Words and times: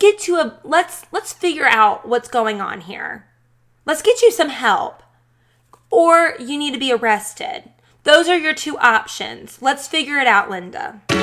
get 0.00 0.18
to 0.18 0.36
a 0.36 0.58
let's 0.64 1.04
let's 1.12 1.32
figure 1.32 1.66
out 1.66 2.08
what's 2.08 2.28
going 2.28 2.60
on 2.60 2.80
here. 2.80 3.26
Let's 3.84 4.02
get 4.02 4.22
you 4.22 4.32
some 4.32 4.48
help. 4.48 5.02
Or 5.90 6.34
you 6.40 6.58
need 6.58 6.72
to 6.72 6.80
be 6.80 6.92
arrested. 6.92 7.70
Those 8.04 8.26
are 8.28 8.38
your 8.38 8.54
two 8.54 8.78
options. 8.78 9.60
Let's 9.60 9.86
figure 9.86 10.16
it 10.18 10.26
out, 10.26 10.48
Linda. 10.48 11.02
Hey, 11.08 11.18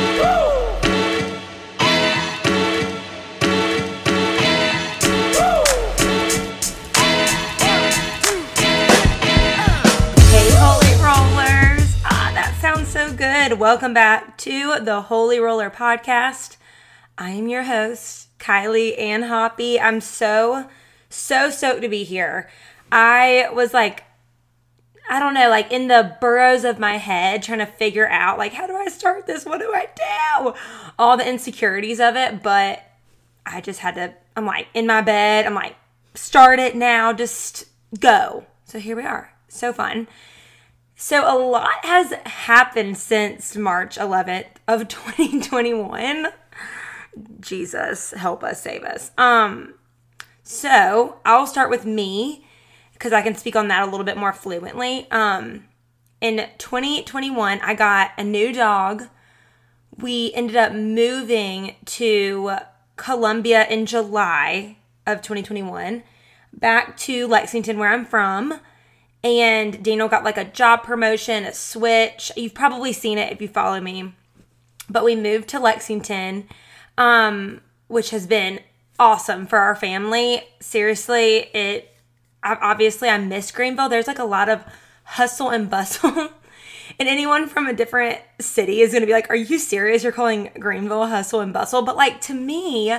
Holy 10.54 10.94
Rollers. 11.02 11.96
Ah, 12.06 12.32
that 12.36 12.56
sounds 12.62 12.90
so 12.90 13.12
good. 13.12 13.60
Welcome 13.60 13.94
back 13.96 14.38
to 14.40 14.80
the 14.80 15.02
Holy 15.04 15.40
Roller 15.40 15.72
Podcast. 15.72 16.58
I 17.18 17.32
am 17.32 17.48
your 17.48 17.64
host, 17.64 18.27
Kylie 18.40 18.98
Ann 19.00 19.24
Hoppy. 19.24 19.80
I'm 19.80 20.02
so, 20.02 20.70
so 21.10 21.50
stoked 21.50 21.82
to 21.82 21.90
be 21.90 22.04
here. 22.04 22.50
I 22.92 23.50
was 23.52 23.74
like, 23.74 24.04
I 25.10 25.20
don't 25.20 25.34
know, 25.34 25.50
like 25.50 25.72
in 25.72 25.88
the 25.88 26.18
burrows 26.20 26.66
of 26.66 26.80
my 26.80 26.98
head, 26.98 27.44
trying 27.44 27.60
to 27.60 27.66
figure 27.66 28.08
out, 28.08 28.38
like, 28.38 28.54
how 28.54 28.68
do 28.68 28.76
I 28.76 28.88
start 28.88 29.26
this? 29.26 29.46
What 29.46 29.60
do 29.60 29.74
I 29.74 29.88
do? 29.96 30.54
All 31.00 31.16
the 31.16 31.28
insecurities 31.28 32.00
of 32.00 32.16
it. 32.16 32.44
But 32.44 32.84
I 33.46 33.62
just 33.62 33.80
had 33.80 33.96
to, 33.96 34.14
I'm 34.36 34.46
like 34.46 34.68
in 34.74 34.86
my 34.86 35.02
bed, 35.02 35.46
I'm 35.46 35.54
like, 35.54 35.76
start 36.14 36.60
it 36.60 36.76
now, 36.76 37.14
just 37.14 37.66
go. 38.00 38.46
So 38.66 38.80
here 38.80 38.98
we 38.98 39.04
are. 39.04 39.34
So 39.48 39.72
fun. 39.72 40.08
So 40.96 41.24
a 41.32 41.38
lot 41.38 41.86
has 41.86 42.12
happened 42.26 42.98
since 42.98 43.56
March 43.56 43.98
11th 43.98 44.48
of 44.68 44.88
2021. 44.90 46.28
Jesus, 47.40 48.12
help 48.12 48.44
us, 48.44 48.62
save 48.62 48.84
us. 48.84 49.12
Um, 49.18 49.76
so 50.44 51.20
I'll 51.26 51.48
start 51.48 51.70
with 51.70 51.86
me 51.86 52.46
because 52.94 53.14
I 53.14 53.22
can 53.22 53.36
speak 53.36 53.56
on 53.56 53.68
that 53.68 53.88
a 53.88 53.92
little 53.92 54.06
bit 54.06 54.18
more 54.18 54.34
fluently. 54.34 55.10
Um, 55.12 55.66
in 56.20 56.48
2021, 56.58 57.60
I 57.62 57.74
got 57.76 58.12
a 58.18 58.24
new 58.24 58.52
dog. 58.52 59.04
We 59.98 60.32
ended 60.34 60.56
up 60.56 60.74
moving 60.74 61.76
to 61.86 62.58
Columbia 62.96 63.68
in 63.68 63.86
July 63.86 64.78
of 65.06 65.22
2021, 65.22 66.04
back 66.52 66.98
to 66.98 67.28
Lexington, 67.28 67.78
where 67.78 67.92
I'm 67.92 68.06
from. 68.06 68.60
And 69.24 69.84
Daniel 69.84 70.08
got 70.08 70.24
like 70.24 70.38
a 70.38 70.46
job 70.46 70.84
promotion, 70.84 71.44
a 71.44 71.54
switch. 71.54 72.32
You've 72.36 72.54
probably 72.54 72.94
seen 72.94 73.18
it 73.18 73.32
if 73.32 73.42
you 73.42 73.48
follow 73.48 73.80
me. 73.80 74.14
But 74.90 75.04
we 75.04 75.16
moved 75.16 75.50
to 75.50 75.60
Lexington, 75.60 76.48
um, 76.98 77.62
which 77.88 78.10
has 78.10 78.28
been 78.28 78.60
awesome 79.00 79.48
for 79.48 79.60
our 79.60 79.76
family. 79.76 80.42
Seriously, 80.60 81.50
it 81.54 81.94
obviously 82.44 83.10
I 83.10 83.18
miss 83.18 83.52
Greenville. 83.52 83.90
There's 83.90 84.08
like 84.08 84.20
a 84.20 84.26
lot 84.26 84.50
of 84.50 84.64
hustle 85.04 85.50
and 85.50 85.70
bustle. 85.70 86.12
and 87.00 87.08
anyone 87.08 87.48
from 87.48 87.68
a 87.68 87.74
different 87.74 88.20
city 88.40 88.82
is 88.82 88.92
going 88.92 89.02
to 89.02 89.08
be 89.08 89.14
like, 89.14 89.30
"Are 89.30 89.36
you 89.36 89.60
serious? 89.60 90.04
You're 90.04 90.12
calling 90.12 90.52
Greenville 90.60 91.08
hustle 91.08 91.42
and 91.42 91.54
bustle?" 91.54 91.82
But 91.82 91.96
like 91.96 92.22
to 92.22 92.34
me, 92.34 92.98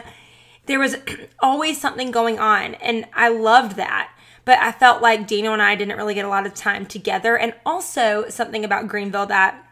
there 0.66 0.78
was 0.78 0.96
always 1.40 1.80
something 1.80 2.10
going 2.10 2.38
on, 2.38 2.74
and 2.76 3.06
I 3.14 3.28
loved 3.28 3.76
that. 3.76 4.12
But 4.44 4.58
I 4.60 4.72
felt 4.72 5.02
like 5.02 5.26
Daniel 5.26 5.52
and 5.52 5.60
I 5.60 5.74
didn't 5.74 5.98
really 5.98 6.14
get 6.14 6.24
a 6.24 6.28
lot 6.28 6.46
of 6.46 6.54
time 6.54 6.86
together. 6.86 7.36
And 7.36 7.52
also, 7.66 8.30
something 8.30 8.64
about 8.64 8.88
Greenville 8.88 9.26
that 9.26 9.62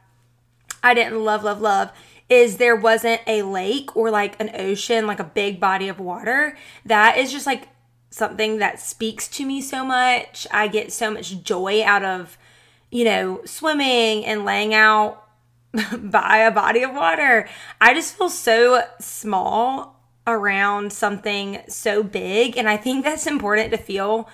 I 0.83 0.93
didn't 0.93 1.25
love, 1.25 1.43
love, 1.45 1.63
love 1.63 1.93
is 2.29 2.57
there 2.57 2.77
wasn't 2.77 3.21
a 3.27 3.43
lake 3.43 3.97
or 3.97 4.11
like 4.11 4.39
an 4.41 4.51
ocean, 4.55 5.07
like 5.07 5.21
a 5.21 5.25
big 5.25 5.61
body 5.61 5.89
of 5.89 6.01
water. 6.01 6.57
That 6.85 7.19
is 7.19 7.31
just 7.31 7.47
like 7.47 7.69
something 8.11 8.59
that 8.59 8.81
speaks 8.81 9.29
to 9.29 9.47
me 9.47 9.61
so 9.61 9.85
much. 9.85 10.47
I 10.51 10.69
get 10.69 10.93
so 10.93 11.11
much 11.11 11.43
joy 11.43 11.85
out 11.85 12.05
of, 12.05 12.37
you 12.91 13.05
know, 13.05 13.43
swimming 13.45 14.25
and 14.25 14.45
laying 14.45 14.75
out 14.75 15.23
by 15.99 16.39
a 16.39 16.51
body 16.51 16.83
of 16.83 16.95
water. 16.95 17.49
I 17.81 17.95
just 17.95 18.17
feel 18.17 18.31
so 18.31 18.83
small 19.01 20.01
around 20.27 20.93
something 20.93 21.63
so 21.69 22.03
big. 22.03 22.57
And 22.57 22.69
I 22.69 22.77
think 22.77 23.05
that's 23.05 23.27
important 23.27 23.71
to 23.71 23.77
feel 23.77 24.29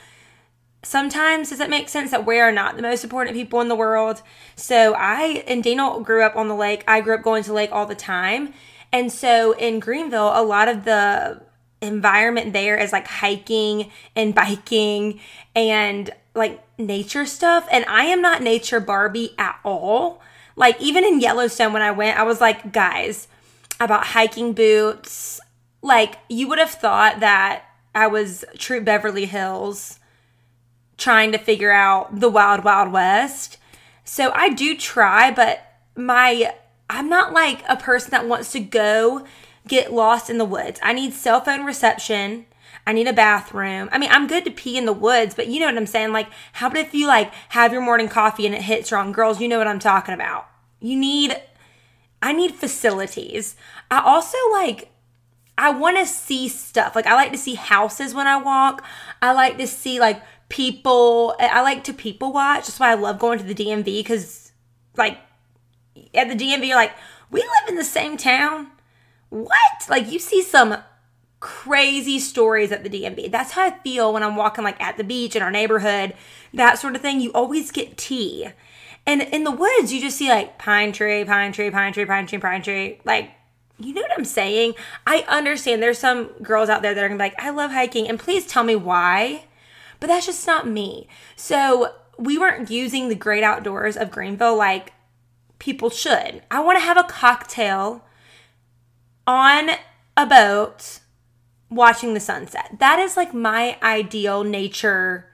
sometimes 0.83 1.51
does 1.51 1.61
it 1.61 1.71
make 1.71 1.89
sense 1.89 2.11
that 2.11 2.27
we 2.27 2.41
are 2.41 2.53
not 2.53 2.77
the 2.77 2.83
most 2.83 3.05
important 3.05 3.37
people 3.37 3.61
in 3.61 3.69
the 3.69 3.77
world? 3.77 4.23
So 4.57 4.95
i 4.95 5.45
and 5.47 5.63
daniel 5.63 6.01
grew 6.01 6.23
up 6.23 6.37
on 6.37 6.49
the 6.49 6.55
lake. 6.55 6.85
I 6.87 7.01
grew 7.01 7.15
up 7.15 7.23
going 7.23 7.43
to 7.45 7.51
the 7.51 7.55
lake 7.55 7.71
all 7.73 7.87
the 7.87 7.95
time. 7.95 8.53
And 8.93 9.11
so 9.11 9.53
in 9.53 9.81
greenville 9.81 10.33
a 10.35 10.43
lot 10.43 10.69
of 10.69 10.85
the 10.85 11.43
environment 11.81 12.53
there 12.53 12.77
is 12.77 12.93
like 12.93 13.07
hiking 13.07 13.91
and 14.15 14.35
biking 14.43 15.21
and 15.55 16.11
like 16.35 16.63
nature 16.79 17.27
stuff. 17.27 17.67
And 17.71 17.85
i 17.87 18.05
am 18.05 18.21
not 18.21 18.43
nature 18.43 18.81
barbie 18.81 19.35
at 19.39 19.59
all. 19.65 20.21
Like 20.57 20.81
even 20.81 21.05
in 21.05 21.21
yellowstone 21.21 21.73
when 21.73 21.83
i 21.83 21.93
went 21.93 22.19
i 22.19 22.25
was 22.25 22.41
like 22.41 22.73
guys 22.73 23.29
about 23.79 24.07
hiking 24.07 24.53
boots. 24.53 25.41
Like 25.81 26.19
you 26.29 26.49
would 26.49 26.59
have 26.59 26.71
thought 26.71 27.21
that 27.21 27.65
i 27.95 28.09
was 28.09 28.45
true 28.59 28.81
beverly 28.81 29.27
hills 29.27 30.01
trying 31.03 31.33
to 31.33 31.39
figure 31.39 31.73
out 31.73 32.21
the 32.21 32.31
wild 32.31 32.65
wild 32.65 32.93
west. 32.93 33.59
So 34.05 34.31
I 34.33 34.51
do 34.51 34.77
try, 34.77 35.31
but 35.31 35.65
my 35.97 36.55
I'm 36.89 37.09
not 37.09 37.33
like 37.33 37.63
a 37.69 37.77
person 37.77 38.11
that 38.11 38.29
wants 38.29 38.53
to 38.53 38.61
go 38.61 39.27
get 39.67 39.93
lost 39.93 40.31
in 40.31 40.39
the 40.39 40.45
woods. 40.45 40.79
I 40.83 40.93
need 40.93 41.13
cell 41.13 41.41
phone 41.41 41.65
reception. 41.65 42.47
I 42.87 42.93
need 42.93 43.07
a 43.07 43.13
bathroom. 43.13 43.89
I 43.93 43.99
mean, 43.99 44.11
I'm 44.11 44.27
good 44.27 44.45
to 44.45 44.51
pee 44.51 44.77
in 44.77 44.87
the 44.87 44.93
woods, 44.93 45.35
but 45.35 45.47
you 45.47 45.61
know 45.61 45.67
what 45.67 45.77
I'm 45.77 45.87
saying? 45.87 46.13
Like, 46.13 46.29
how 46.55 46.67
about 46.67 46.79
if 46.79 46.95
you 46.95 47.07
like 47.07 47.33
have 47.51 47.73
your 47.73 47.83
morning 47.83 48.09
coffee 48.09 48.47
and 48.47 48.55
it 48.55 48.63
hits 48.63 48.91
wrong? 48.93 49.13
Girls, 49.13 49.41
you 49.41 49.49
know 49.49 49.59
what 49.59 49.69
I'm 49.69 49.79
talking 49.79 50.15
about. 50.15 50.49
You 50.81 50.97
need 50.97 51.41
I 52.21 52.33
need 52.33 52.55
facilities. 52.55 53.57
I 53.91 54.01
also 54.01 54.39
like 54.53 54.91
I 55.59 55.71
want 55.71 55.99
to 55.99 56.07
see 56.07 56.49
stuff. 56.49 56.97
Like 56.97 57.07
I 57.07 57.15
like 57.15 57.33
to 57.33 57.39
see 57.39 57.55
houses 57.55 58.15
when 58.15 58.27
I 58.27 58.37
walk. 58.37 58.85
I 59.21 59.33
like 59.33 59.59
to 59.59 59.67
see 59.67 60.01
like 60.01 60.23
people. 60.53 61.35
I 61.41 61.63
like 61.63 61.83
to 61.85 61.93
people 61.93 62.33
watch. 62.33 62.67
That's 62.67 62.79
why 62.79 62.91
I 62.91 62.95
love 62.95 63.19
going 63.19 63.39
to 63.39 63.45
the 63.45 63.55
DMV 63.55 63.85
because, 63.85 64.53
like, 64.97 65.19
at 66.15 66.29
the 66.29 66.37
DMV, 66.37 66.69
you're 66.69 66.77
like, 66.77 66.93
we 67.31 67.41
live 67.41 67.69
in 67.69 67.77
the 67.77 67.85
same 67.85 68.17
town. 68.17 68.69
What? 69.31 69.89
Like, 69.89 70.13
you 70.13 70.19
see 70.19 70.43
some 70.43 70.77
crazy 71.41 72.19
stories 72.19 72.71
at 72.71 72.85
the 72.85 72.91
DMV. 72.91 73.33
That's 73.33 73.53
how 73.53 73.63
I 73.63 73.79
feel 73.79 74.13
when 74.13 74.23
I'm 74.23 74.37
walking, 74.37 74.63
like, 74.63 74.81
at 74.81 74.99
the 74.99 75.05
beach 75.05 75.35
in 75.35 75.43
our 75.43 75.51
neighborhood, 75.51 76.15
that 76.53 76.79
sort 76.79 76.95
of 76.95 77.03
thing. 77.03 77.21
You 77.21 77.33
always 77.33 77.71
get 77.73 77.97
tea. 77.97 78.49
And 79.07 79.23
in 79.23 79.45
the 79.45 79.51
woods, 79.51 79.93
you 79.93 80.01
just 80.01 80.19
see, 80.19 80.29
like, 80.29 80.59
pine 80.59 80.93
tree, 80.93 81.25
pine 81.25 81.53
tree, 81.53 81.71
pine 81.71 81.95
tree, 81.95 82.05
pine 82.05 82.27
tree, 82.27 82.39
pine 82.39 82.63
tree. 82.63 83.01
Like, 83.05 83.31
you 83.79 83.95
know 83.95 84.03
what 84.03 84.13
I'm 84.17 84.27
saying? 84.27 84.75
I 85.07 85.25
understand 85.29 85.83
there's 85.83 85.99
some 85.99 86.27
girls 86.43 86.69
out 86.69 86.83
there 86.83 86.95
that 86.95 87.03
are 87.03 87.09
gonna 87.09 87.19
be 87.19 87.25
like, 87.25 87.43
I 87.43 87.51
love 87.51 87.73
hiking, 87.73 88.07
and 88.07 88.21
please 88.21 88.47
tell 88.47 88.63
me 88.63 88.77
why 88.77 89.45
but 90.03 90.09
that's 90.09 90.27
just 90.27 90.49
not 90.49 90.67
me. 90.67 91.07
So 91.37 91.95
we 92.19 92.37
weren't 92.37 92.73
using 92.73 93.09
the 93.09 93.15
great 93.15 93.45
outdoors 93.45 93.97
of 93.97 94.11
Greenville 94.11 94.57
like 94.57 94.93
people 95.61 95.91
should. 95.91 96.43
I 96.51 96.59
want 96.59 96.77
to 96.77 96.85
have 96.85 96.97
a 96.97 97.05
cocktail 97.05 98.05
on 99.29 99.71
a 100.17 100.27
boat 100.27 100.99
watching 101.71 102.15
the 102.15 102.21
sunset. 102.21 102.79
That 102.81 102.99
is 102.99 103.17
like 103.17 103.33
my 103.33 103.79
ideal 103.81 104.43
nature 104.43 105.31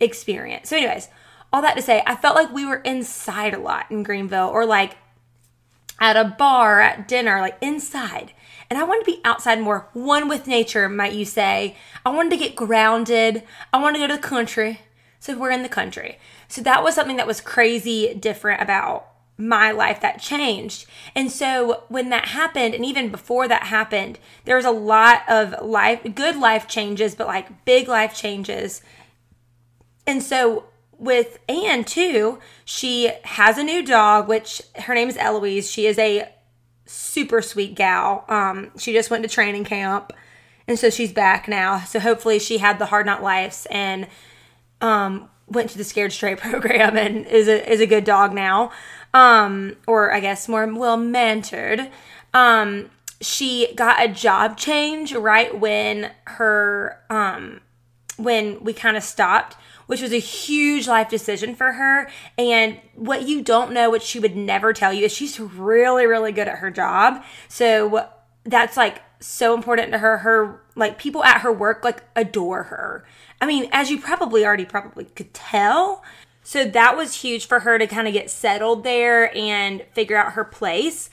experience. 0.00 0.70
So, 0.70 0.76
anyways, 0.76 1.06
all 1.52 1.62
that 1.62 1.76
to 1.76 1.82
say, 1.82 2.02
I 2.04 2.16
felt 2.16 2.34
like 2.34 2.52
we 2.52 2.66
were 2.66 2.78
inside 2.78 3.54
a 3.54 3.60
lot 3.60 3.88
in 3.92 4.02
Greenville 4.02 4.48
or 4.48 4.66
like 4.66 4.96
at 6.00 6.16
a 6.16 6.24
bar, 6.24 6.80
at 6.80 7.06
dinner, 7.06 7.40
like 7.40 7.58
inside. 7.60 8.32
And 8.70 8.78
I 8.78 8.84
wanted 8.84 9.04
to 9.04 9.12
be 9.12 9.20
outside 9.24 9.60
more, 9.60 9.88
one 9.92 10.28
with 10.28 10.46
nature, 10.46 10.88
might 10.88 11.12
you 11.12 11.24
say. 11.24 11.76
I 12.06 12.10
wanted 12.10 12.30
to 12.30 12.36
get 12.36 12.54
grounded. 12.54 13.42
I 13.72 13.82
wanted 13.82 13.98
to 13.98 14.06
go 14.06 14.14
to 14.14 14.20
the 14.20 14.26
country. 14.26 14.80
So 15.18 15.36
we're 15.36 15.50
in 15.50 15.64
the 15.64 15.68
country. 15.68 16.18
So 16.46 16.62
that 16.62 16.84
was 16.84 16.94
something 16.94 17.16
that 17.16 17.26
was 17.26 17.40
crazy 17.40 18.14
different 18.14 18.62
about 18.62 19.08
my 19.36 19.70
life 19.72 20.00
that 20.02 20.20
changed. 20.20 20.86
And 21.14 21.32
so 21.32 21.84
when 21.88 22.10
that 22.10 22.28
happened, 22.28 22.74
and 22.74 22.84
even 22.84 23.10
before 23.10 23.48
that 23.48 23.64
happened, 23.64 24.18
there 24.44 24.56
was 24.56 24.64
a 24.64 24.70
lot 24.70 25.22
of 25.28 25.66
life, 25.66 26.00
good 26.14 26.36
life 26.36 26.68
changes, 26.68 27.14
but 27.14 27.26
like 27.26 27.64
big 27.64 27.88
life 27.88 28.14
changes. 28.14 28.82
And 30.06 30.22
so 30.22 30.66
with 30.98 31.38
Anne 31.48 31.84
too, 31.84 32.38
she 32.64 33.10
has 33.24 33.58
a 33.58 33.64
new 33.64 33.84
dog, 33.84 34.28
which 34.28 34.62
her 34.76 34.94
name 34.94 35.08
is 35.08 35.16
Eloise. 35.16 35.70
She 35.70 35.86
is 35.86 35.98
a 35.98 36.28
super 36.90 37.40
sweet 37.40 37.74
gal. 37.76 38.24
Um, 38.28 38.72
she 38.76 38.92
just 38.92 39.10
went 39.10 39.22
to 39.22 39.28
training 39.28 39.64
camp, 39.64 40.12
and 40.66 40.78
so 40.78 40.90
she's 40.90 41.12
back 41.12 41.46
now. 41.46 41.80
So 41.80 42.00
hopefully, 42.00 42.38
she 42.38 42.58
had 42.58 42.78
the 42.78 42.86
hard 42.86 43.06
knock 43.06 43.22
lives 43.22 43.66
and 43.70 44.08
um, 44.80 45.30
went 45.46 45.70
to 45.70 45.78
the 45.78 45.84
Scared 45.84 46.12
Straight 46.12 46.38
program 46.40 46.96
and 46.96 47.26
is 47.26 47.48
a 47.48 47.70
is 47.70 47.80
a 47.80 47.86
good 47.86 48.04
dog 48.04 48.34
now, 48.34 48.72
um, 49.14 49.76
or 49.86 50.12
I 50.12 50.20
guess 50.20 50.48
more 50.48 50.66
well 50.66 50.98
mentored. 50.98 51.90
Um, 52.34 52.90
she 53.20 53.72
got 53.74 54.02
a 54.02 54.08
job 54.08 54.56
change 54.56 55.12
right 55.14 55.58
when 55.58 56.10
her 56.24 56.98
um 57.10 57.60
when 58.16 58.62
we 58.64 58.72
kind 58.72 58.96
of 58.96 59.02
stopped 59.02 59.56
which 59.90 60.02
was 60.02 60.12
a 60.12 60.20
huge 60.20 60.86
life 60.86 61.08
decision 61.08 61.52
for 61.52 61.72
her. 61.72 62.08
And 62.38 62.78
what 62.94 63.26
you 63.26 63.42
don't 63.42 63.72
know 63.72 63.90
what 63.90 64.04
she 64.04 64.20
would 64.20 64.36
never 64.36 64.72
tell 64.72 64.92
you 64.92 65.06
is 65.06 65.12
she's 65.12 65.40
really 65.40 66.06
really 66.06 66.30
good 66.30 66.46
at 66.46 66.58
her 66.58 66.70
job. 66.70 67.24
So 67.48 68.08
that's 68.44 68.76
like 68.76 69.02
so 69.18 69.52
important 69.52 69.90
to 69.90 69.98
her. 69.98 70.18
Her 70.18 70.60
like 70.76 70.96
people 70.96 71.24
at 71.24 71.40
her 71.40 71.52
work 71.52 71.82
like 71.82 72.04
adore 72.14 72.62
her. 72.62 73.04
I 73.40 73.46
mean 73.46 73.68
as 73.72 73.90
you 73.90 73.98
probably 73.98 74.46
already 74.46 74.64
probably 74.64 75.06
could 75.06 75.34
tell. 75.34 76.04
So 76.44 76.64
that 76.66 76.96
was 76.96 77.22
huge 77.22 77.46
for 77.46 77.58
her 77.58 77.76
to 77.76 77.88
kind 77.88 78.06
of 78.06 78.14
get 78.14 78.30
settled 78.30 78.84
there 78.84 79.36
and 79.36 79.84
figure 79.92 80.16
out 80.16 80.34
her 80.34 80.44
place 80.44 81.10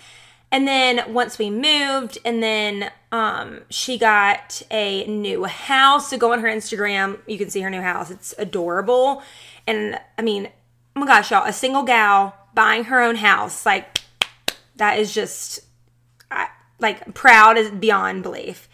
and 0.51 0.67
then 0.67 1.13
once 1.13 1.37
we 1.37 1.49
moved, 1.49 2.17
and 2.23 2.41
then 2.41 2.91
um, 3.11 3.61
she 3.69 3.97
got 3.97 4.61
a 4.71 5.05
new 5.07 5.43
house. 5.45 6.09
So 6.09 6.17
go 6.17 6.31
on 6.31 6.39
her 6.39 6.47
Instagram, 6.47 7.19
you 7.27 7.37
can 7.37 7.49
see 7.49 7.61
her 7.61 7.69
new 7.69 7.81
house. 7.81 8.11
It's 8.11 8.33
adorable. 8.37 9.23
And 9.65 9.99
I 10.17 10.21
mean, 10.21 10.49
oh 10.95 11.01
my 11.01 11.05
gosh, 11.05 11.31
y'all, 11.31 11.45
a 11.45 11.53
single 11.53 11.83
gal 11.83 12.35
buying 12.53 12.85
her 12.85 13.01
own 13.01 13.17
house, 13.17 13.65
like 13.65 13.99
that 14.77 14.97
is 14.97 15.13
just 15.13 15.59
I, 16.31 16.47
like 16.79 17.13
proud 17.13 17.57
is 17.57 17.69
beyond 17.69 18.23
belief. 18.23 18.69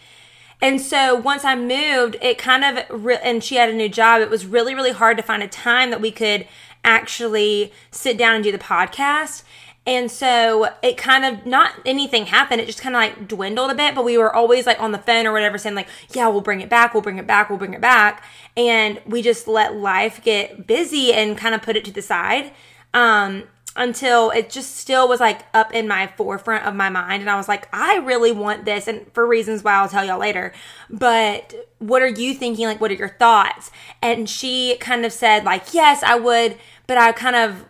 And 0.62 0.80
so 0.80 1.16
once 1.16 1.44
I 1.44 1.56
moved, 1.56 2.16
it 2.22 2.38
kind 2.38 2.64
of, 2.64 3.04
re- 3.04 3.20
and 3.22 3.44
she 3.44 3.56
had 3.56 3.70
a 3.70 3.74
new 3.74 3.90
job, 3.90 4.22
it 4.22 4.30
was 4.30 4.46
really, 4.46 4.74
really 4.74 4.94
hard 4.94 5.18
to 5.18 5.24
find 5.24 5.44
a 5.44 5.48
time 5.48 5.90
that 5.90 6.00
we 6.00 6.12
could 6.12 6.48
actually 6.86 7.74
sit 7.92 8.18
down 8.18 8.36
and 8.36 8.44
do 8.44 8.52
the 8.52 8.58
podcast. 8.58 9.44
And 9.86 10.10
so 10.10 10.70
it 10.82 10.96
kind 10.96 11.26
of 11.26 11.46
not 11.46 11.74
anything 11.86 12.28
happened. 12.28 12.62
It 12.62 12.68
just 12.68 12.80
kind 12.82 12.96
of 12.96 13.02
like 13.02 13.28
dwindled 13.28 13.70
a 13.70 13.76
bit, 13.76 13.96
but 13.96 14.06
we 14.06 14.18
were 14.18 14.34
always 14.34 14.66
like 14.66 14.80
on 14.80 14.94
the 14.94 14.98
phone 14.98 15.28
or 15.28 15.34
whatever 15.34 15.58
saying 15.58 15.76
like, 15.76 15.90
yeah, 16.14 16.28
we'll 16.30 16.42
bring 16.42 16.62
it 16.62 16.70
back. 16.70 16.94
We'll 16.94 17.04
bring 17.04 17.18
it 17.18 17.28
back. 17.28 17.50
We'll 17.50 17.60
bring 17.60 17.74
it 17.74 17.82
back. 17.82 18.24
And 18.56 19.02
we 19.06 19.22
just 19.22 19.48
let 19.48 19.76
life 19.76 20.24
get 20.24 20.68
busy 20.68 21.12
and 21.12 21.38
kind 21.38 21.54
of 21.54 21.62
put 21.62 21.76
it 21.76 21.84
to 21.86 21.92
the 21.92 22.02
side. 22.02 22.54
Um, 22.94 23.44
until 23.76 24.30
it 24.30 24.50
just 24.50 24.78
still 24.78 25.08
was 25.08 25.20
like 25.20 25.42
up 25.54 25.74
in 25.74 25.88
my 25.88 26.08
forefront 26.16 26.66
of 26.66 26.76
my 26.76 26.90
mind. 26.90 27.22
And 27.22 27.30
I 27.30 27.36
was 27.36 27.48
like, 27.48 27.68
I 27.74 27.98
really 27.98 28.32
want 28.32 28.66
this. 28.66 28.88
And 28.88 29.12
for 29.14 29.26
reasons 29.26 29.64
why 29.64 29.74
I'll 29.74 29.90
tell 29.90 30.06
y'all 30.06 30.20
later. 30.20 30.54
But 30.90 31.56
what 31.80 32.02
are 32.02 32.08
you 32.08 32.36
thinking? 32.36 32.68
Like, 32.68 32.80
what 32.80 32.92
are 32.92 32.96
your 32.96 33.10
thoughts? 33.10 33.72
And 34.02 34.30
she 34.30 34.78
kind 34.80 35.06
of 35.06 35.12
said, 35.12 35.44
like, 35.44 35.74
yes, 35.74 36.04
I 36.04 36.16
would. 36.16 36.58
But 36.86 36.98
I 36.98 37.12
kind 37.14 37.36
of 37.36 37.66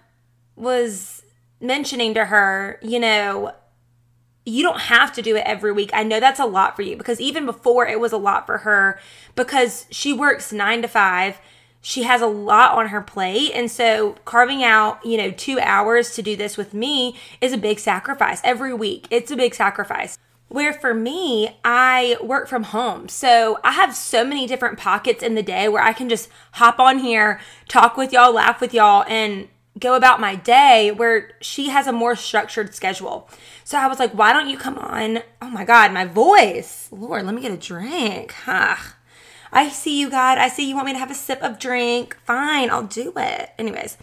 was 0.55 1.22
mentioning 1.63 2.13
to 2.13 2.25
her, 2.25 2.79
you 2.81 2.99
know, 2.99 3.53
you 4.45 4.61
don't 4.61 4.81
have 4.81 5.13
to 5.13 5.21
do 5.21 5.35
it 5.35 5.43
every 5.45 5.71
week. 5.71 5.89
I 5.93 6.03
know 6.03 6.19
that's 6.19 6.39
a 6.39 6.45
lot 6.45 6.75
for 6.75 6.81
you 6.81 6.97
because 6.97 7.21
even 7.21 7.45
before 7.45 7.87
it 7.87 7.99
was 7.99 8.11
a 8.11 8.17
lot 8.17 8.45
for 8.45 8.59
her 8.59 8.99
because 9.35 9.85
she 9.89 10.11
works 10.11 10.51
nine 10.51 10.81
to 10.81 10.87
five. 10.87 11.39
She 11.81 12.03
has 12.03 12.21
a 12.21 12.27
lot 12.27 12.77
on 12.77 12.87
her 12.87 13.01
plate. 13.01 13.51
And 13.53 13.69
so 13.69 14.15
carving 14.25 14.63
out, 14.63 15.05
you 15.05 15.17
know, 15.17 15.31
two 15.31 15.59
hours 15.59 16.13
to 16.15 16.21
do 16.21 16.35
this 16.35 16.57
with 16.57 16.73
me 16.73 17.17
is 17.41 17.53
a 17.53 17.57
big 17.57 17.79
sacrifice 17.79 18.41
every 18.43 18.73
week. 18.73 19.07
It's 19.09 19.31
a 19.31 19.35
big 19.35 19.53
sacrifice. 19.55 20.17
Where 20.49 20.73
for 20.73 20.93
me, 20.93 21.57
I 21.65 22.17
work 22.21 22.47
from 22.47 22.63
home. 22.63 23.09
So 23.09 23.59
I 23.63 23.71
have 23.71 23.95
so 23.95 24.23
many 24.23 24.45
different 24.45 24.77
pockets 24.77 25.23
in 25.23 25.35
the 25.35 25.43
day 25.43 25.67
where 25.67 25.81
I 25.81 25.93
can 25.93 26.09
just 26.09 26.29
hop 26.53 26.79
on 26.79 26.99
here, 26.99 27.39
talk 27.67 27.97
with 27.97 28.13
y'all, 28.13 28.33
laugh 28.33 28.61
with 28.61 28.73
y'all, 28.73 29.03
and 29.07 29.47
go 29.79 29.95
about 29.95 30.19
my 30.19 30.35
day 30.35 30.91
where 30.91 31.31
she 31.41 31.69
has 31.69 31.87
a 31.87 31.91
more 31.91 32.15
structured 32.15 32.75
schedule. 32.75 33.29
So 33.63 33.77
I 33.77 33.87
was 33.87 33.99
like, 33.99 34.11
why 34.11 34.33
don't 34.33 34.49
you 34.49 34.57
come 34.57 34.77
on? 34.77 35.19
Oh 35.41 35.49
my 35.49 35.65
God, 35.65 35.91
my 35.91 36.05
voice. 36.05 36.89
Lord, 36.91 37.25
let 37.25 37.33
me 37.33 37.41
get 37.41 37.51
a 37.51 37.57
drink. 37.57 38.33
Huh. 38.45 38.75
I 39.51 39.69
see 39.69 39.99
you, 39.99 40.09
God. 40.09 40.37
I 40.37 40.47
see 40.47 40.67
you 40.67 40.75
want 40.75 40.87
me 40.87 40.93
to 40.93 40.99
have 40.99 41.11
a 41.11 41.15
sip 41.15 41.41
of 41.41 41.59
drink. 41.59 42.17
Fine, 42.25 42.69
I'll 42.69 42.83
do 42.83 43.13
it. 43.15 43.51
Anyways. 43.57 43.97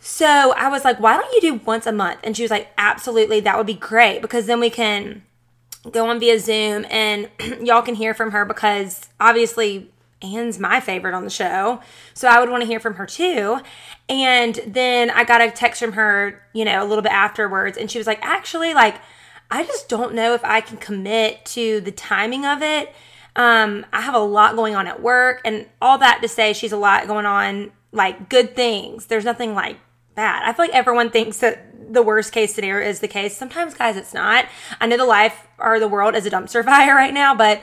So 0.00 0.52
I 0.56 0.68
was 0.68 0.84
like, 0.84 1.00
why 1.00 1.16
don't 1.16 1.32
you 1.34 1.40
do 1.40 1.60
once 1.64 1.86
a 1.86 1.92
month? 1.92 2.20
And 2.24 2.36
she 2.36 2.42
was 2.42 2.50
like, 2.50 2.72
absolutely, 2.78 3.40
that 3.40 3.56
would 3.58 3.66
be 3.66 3.74
great 3.74 4.22
because 4.22 4.46
then 4.46 4.60
we 4.60 4.70
can 4.70 5.22
go 5.90 6.08
on 6.08 6.18
via 6.18 6.38
Zoom 6.38 6.86
and 6.90 7.28
y'all 7.62 7.82
can 7.82 7.94
hear 7.94 8.14
from 8.14 8.30
her 8.30 8.44
because 8.44 9.08
obviously 9.20 9.90
Anne's 10.22 10.58
my 10.58 10.80
favorite 10.80 11.14
on 11.14 11.24
the 11.24 11.30
show. 11.30 11.80
So 12.14 12.28
I 12.28 12.40
would 12.40 12.50
want 12.50 12.62
to 12.62 12.66
hear 12.66 12.80
from 12.80 12.94
her 12.94 13.06
too. 13.06 13.60
And 14.08 14.58
then 14.66 15.10
I 15.10 15.24
got 15.24 15.40
a 15.40 15.50
text 15.50 15.80
from 15.80 15.92
her, 15.92 16.42
you 16.52 16.64
know, 16.64 16.82
a 16.82 16.86
little 16.86 17.02
bit 17.02 17.12
afterwards. 17.12 17.76
And 17.76 17.90
she 17.90 17.98
was 17.98 18.06
like, 18.06 18.18
actually, 18.22 18.74
like, 18.74 18.96
I 19.50 19.64
just 19.64 19.88
don't 19.88 20.14
know 20.14 20.34
if 20.34 20.44
I 20.44 20.60
can 20.60 20.76
commit 20.76 21.44
to 21.46 21.80
the 21.80 21.92
timing 21.92 22.44
of 22.44 22.62
it. 22.62 22.94
Um, 23.36 23.86
I 23.92 24.00
have 24.00 24.14
a 24.14 24.20
lot 24.20 24.56
going 24.56 24.74
on 24.74 24.86
at 24.86 25.00
work 25.00 25.40
and 25.44 25.66
all 25.80 25.98
that 25.98 26.20
to 26.22 26.28
say 26.28 26.52
she's 26.52 26.72
a 26.72 26.76
lot 26.76 27.06
going 27.06 27.26
on, 27.26 27.70
like 27.92 28.28
good 28.28 28.56
things. 28.56 29.06
There's 29.06 29.24
nothing 29.24 29.54
like 29.54 29.78
bad. 30.14 30.42
I 30.44 30.52
feel 30.52 30.64
like 30.64 30.74
everyone 30.74 31.10
thinks 31.10 31.38
that 31.38 31.92
the 31.92 32.02
worst 32.02 32.32
case 32.32 32.54
scenario 32.54 32.86
is 32.88 33.00
the 33.00 33.08
case. 33.08 33.36
Sometimes, 33.36 33.74
guys, 33.74 33.96
it's 33.96 34.12
not. 34.12 34.46
I 34.80 34.86
know 34.86 34.96
the 34.96 35.04
life 35.04 35.46
or 35.58 35.78
the 35.78 35.88
world 35.88 36.14
is 36.14 36.26
a 36.26 36.30
dumpster 36.30 36.64
fire 36.64 36.94
right 36.94 37.14
now, 37.14 37.34
but 37.34 37.62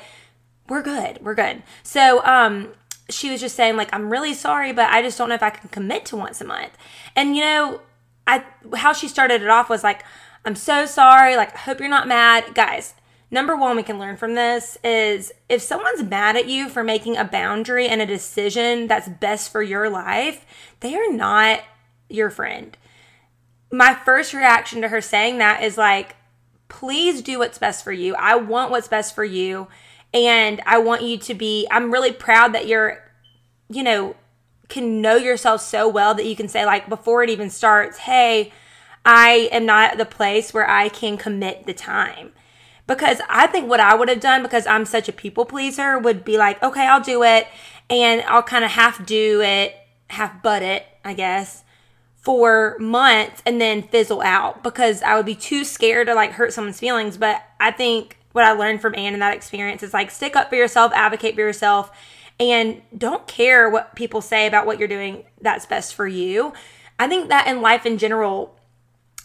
we're 0.68 0.82
good. 0.82 1.20
We're 1.22 1.36
good. 1.36 1.64
So, 1.84 2.26
um, 2.26 2.74
she 3.10 3.30
was 3.30 3.40
just 3.40 3.56
saying 3.56 3.76
like 3.76 3.94
I'm 3.94 4.10
really 4.10 4.34
sorry, 4.34 4.72
but 4.72 4.90
I 4.90 5.02
just 5.02 5.18
don't 5.18 5.30
know 5.30 5.36
if 5.36 5.44
I 5.44 5.52
can 5.52 5.70
commit 5.70 6.06
to 6.08 6.16
once 6.16 6.42
a 6.42 6.46
month. 6.46 6.78
And 7.16 7.36
you 7.36 7.44
know, 7.44 7.82
I 8.26 8.44
how 8.76 8.94
she 8.94 9.08
started 9.08 9.42
it 9.42 9.50
off 9.50 9.70
was 9.70 9.84
like 9.84 10.04
I'm 10.44 10.56
so 10.56 10.86
sorry, 10.86 11.36
like 11.36 11.54
I 11.56 11.60
hope 11.60 11.80
you're 11.80 11.90
not 11.90 12.08
mad, 12.08 12.54
guys. 12.54 12.94
Number 13.32 13.56
one, 13.56 13.76
we 13.76 13.84
can 13.84 14.00
learn 14.00 14.18
from 14.18 14.36
this 14.36 14.78
is 14.84 15.32
if 15.50 15.62
someone's 15.62 16.04
mad 16.04 16.36
at 16.36 16.48
you 16.48 16.70
for 16.70 16.84
making 16.84 17.18
a 17.18 17.26
boundary 17.26 17.88
and 17.88 18.02
a 18.02 18.06
decision 18.06 18.88
that's 18.88 19.10
best 19.10 19.52
for 19.52 19.62
your 19.64 19.90
life, 19.90 20.46
they 20.80 20.96
are 20.96 21.12
not 21.12 21.62
your 22.08 22.30
friend. 22.30 22.78
My 23.72 23.96
first 23.96 24.34
reaction 24.34 24.82
to 24.82 24.90
her 24.90 25.02
saying 25.02 25.40
that 25.40 25.64
is 25.64 25.78
like, 25.78 26.16
please 26.68 27.22
do 27.22 27.40
what's 27.40 27.58
best 27.58 27.84
for 27.84 27.92
you. 27.92 28.16
I 28.16 28.36
want 28.36 28.72
what's 28.72 28.88
best 28.88 29.16
for 29.16 29.26
you. 29.26 29.68
And 30.16 30.62
I 30.66 30.78
want 30.78 31.04
you 31.04 31.18
to 31.18 31.34
be, 31.34 31.68
I'm 31.70 31.92
really 31.92 32.14
proud 32.14 32.54
that 32.54 32.68
you're, 32.68 33.04
you 33.70 33.84
know, 33.84 34.16
can 34.70 35.02
know 35.02 35.18
yourself 35.18 35.62
so 35.62 35.90
well 35.90 36.16
that 36.16 36.26
you 36.26 36.38
can 36.38 36.48
say, 36.48 36.66
like, 36.66 36.88
before 36.88 37.22
it 37.22 37.30
even 37.30 37.50
starts, 37.50 38.00
hey, 38.00 38.54
I 39.04 39.50
am 39.52 39.66
not 39.66 39.92
at 39.92 39.98
the 39.98 40.06
place 40.06 40.54
where 40.54 40.68
I 40.68 40.88
can 40.88 41.18
commit 41.18 41.66
the 41.66 41.74
time. 41.74 42.32
Because 42.88 43.20
I 43.30 43.48
think 43.48 43.70
what 43.70 43.82
I 43.82 43.94
would 43.94 44.08
have 44.08 44.22
done, 44.22 44.42
because 44.42 44.66
I'm 44.66 44.86
such 44.86 45.10
a 45.10 45.14
people 45.14 45.44
pleaser, 45.44 46.00
would 46.00 46.24
be 46.24 46.38
like, 46.38 46.64
okay, 46.64 46.88
I'll 46.88 47.01
do 47.01 47.22
it. 47.24 47.48
And 47.89 48.22
I'll 48.22 48.42
kind 48.42 48.63
of 48.63 48.72
half 48.72 49.06
do 49.06 49.42
it, 49.42 49.75
half 50.10 50.42
butt 50.42 50.62
it, 50.62 50.86
I 51.04 51.13
guess, 51.13 51.63
for 52.16 52.78
months 52.80 53.44
and 53.46 53.60
then 53.60 53.84
fizzle 53.84 54.22
out 54.22 54.63
because 54.63 55.04
I 55.04 55.16
would 55.16 55.25
be 55.25 55.36
too 55.36 55.66
scared 55.66 56.08
to 56.08 56.16
like 56.16 56.32
hurt 56.32 56.54
someone's 56.54 56.80
feelings. 56.80 57.18
But 57.18 57.44
I 57.60 57.72
think 57.72 58.18
what 58.36 58.44
I 58.44 58.51
learned 58.51 58.82
from 58.82 58.96
Anne 58.96 59.13
in 59.13 59.22
that 59.22 59.34
experience 59.34 59.82
is 59.82 59.94
like 59.94 60.12
stick 60.12 60.36
up 60.36 60.50
for 60.50 60.58
yourself, 60.58 60.92
advocate 60.94 61.36
for 61.36 61.42
yourself, 61.42 61.89
and 62.38 62.82
don't 62.96 63.25
care 63.27 63.70
what 63.70 63.96
people 63.96 64.20
say 64.20 64.46
about 64.46 64.65
what 64.65 64.77
you're 64.77 64.89
doing 64.89 65.24
that's 65.39 65.65
best 65.65 65.96
for 65.96 66.06
you. 66.06 66.51
I 67.00 67.08
think 67.08 67.30
that 67.30 67.48
in 67.48 67.62
life 67.62 67.86
in 67.86 67.98
general, 67.98 68.60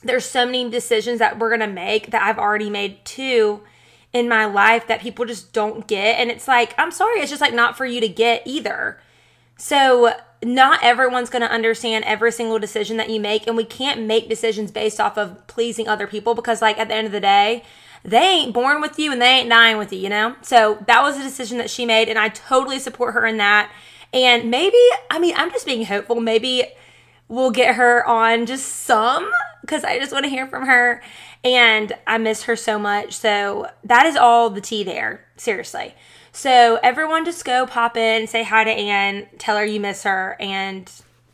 there's 0.05 0.25
so 0.25 0.47
many 0.47 0.71
decisions 0.71 1.19
that 1.19 1.41
we're 1.41 1.57
to 1.57 1.67
make 1.67 2.13
that 2.13 2.23
I've 2.23 2.39
already 2.39 2.71
made 2.71 3.05
too 3.05 3.63
in 4.13 4.29
my 4.29 4.45
life 4.45 4.87
that 4.87 5.01
people 5.01 5.25
just 5.25 5.53
don't 5.53 5.89
get. 5.89 6.21
And 6.21 6.31
it's 6.31 6.47
like, 6.47 6.73
I'm 6.79 6.93
sorry, 6.93 7.19
it's 7.19 7.31
just 7.31 7.41
like 7.41 7.53
not 7.53 7.77
for 7.77 7.87
you 7.87 8.01
to 8.01 8.09
get 8.09 8.43
either. 8.45 9.01
So, 9.57 10.15
not 10.43 10.83
everyone's 10.85 11.31
going 11.31 11.43
to 11.43 11.51
understand 11.51 12.05
every 12.05 12.31
single 12.31 12.61
decision 12.61 12.97
that 12.97 13.11
you 13.11 13.19
make. 13.19 13.47
And 13.49 13.57
we 13.57 13.65
can't 13.65 14.03
make 14.03 14.29
decisions 14.29 14.71
based 14.71 15.01
off 15.01 15.19
of 15.19 15.47
pleasing 15.49 15.87
other 15.89 16.07
people 16.07 16.35
because, 16.35 16.63
like, 16.63 16.79
at 16.79 16.89
the 16.89 16.95
end 16.95 17.07
of 17.07 17.13
the 17.13 17.21
day, 17.21 17.65
they 18.05 18.19
ain't 18.19 18.55
born 18.55 18.81
with 18.81 18.99
you 18.99 19.13
and 19.13 19.21
they 19.21 19.41
ain't 19.41 19.51
dying 19.51 19.79
with 19.79 19.93
you, 19.93 19.99
you 19.99 20.09
know? 20.09 20.37
So 20.43 20.83
that 20.87 21.03
was 21.03 21.19
a 21.19 21.23
decision 21.23 21.59
that 21.59 21.71
she 21.71 21.85
made, 21.85 22.09
and 22.09 22.19
I 22.19 22.29
totally 22.29 22.79
support 22.79 23.15
her 23.15 23.27
in 23.27 23.37
that. 23.37 23.71
And 24.13 24.51
maybe, 24.51 24.79
I 25.11 25.19
mean, 25.19 25.35
I'm 25.37 25.51
just 25.51 25.67
being 25.67 25.85
hopeful. 25.85 26.21
Maybe 26.21 26.65
we'll 27.29 27.51
get 27.51 27.77
her 27.77 28.07
on 28.07 28.47
just 28.47 28.67
some 28.67 29.31
because 29.61 29.85
I 29.85 29.99
just 29.99 30.13
want 30.13 30.25
to 30.25 30.31
hear 30.31 30.47
from 30.47 30.67
her. 30.67 31.03
And 31.45 31.93
I 32.07 32.19
miss 32.19 32.45
her 32.45 32.57
so 32.57 32.79
much. 32.79 33.13
So 33.15 33.69
that 33.85 34.07
is 34.07 34.17
all 34.17 34.51
the 34.51 34.61
tea 34.61 34.83
there, 34.83 35.25
seriously. 35.37 35.95
So 36.33 36.79
everyone 36.83 37.25
just 37.25 37.45
go 37.45 37.67
pop 37.67 37.97
in, 37.97 38.27
say 38.27 38.43
hi 38.43 38.65
to 38.65 38.71
Anne, 38.71 39.27
tell 39.39 39.57
her 39.57 39.65
you 39.65 39.81
miss 39.81 40.05
her, 40.05 40.37
and 40.39 40.91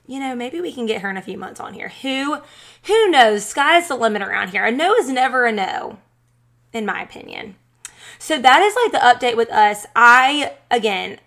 you 0.07 0.21
know, 0.21 0.37
maybe 0.37 0.61
we 0.61 0.73
can 0.73 0.87
get 0.87 1.03
her 1.03 1.11
in 1.11 1.17
a 1.17 1.23
few 1.23 1.37
months 1.37 1.61
on 1.61 1.75
here. 1.75 1.89
Who 2.03 2.39
who 2.85 3.11
knows? 3.11 3.45
Sky's 3.45 3.89
the 3.89 3.97
limit 3.97 4.23
around 4.23 4.51
here. 4.51 4.65
A 4.65 4.71
no 4.71 4.95
is 4.95 5.09
never 5.09 5.45
a 5.45 5.53
no 5.53 5.99
in 6.77 6.87
my 6.87 7.03
opinion. 7.03 7.57
So 8.19 8.41
that 8.41 8.63
is 8.63 8.77
like 8.77 8.93
the 8.93 9.27
update 9.27 9.37
with 9.37 9.51
us. 9.51 9.87
I, 9.95 10.55
again, 10.71 11.19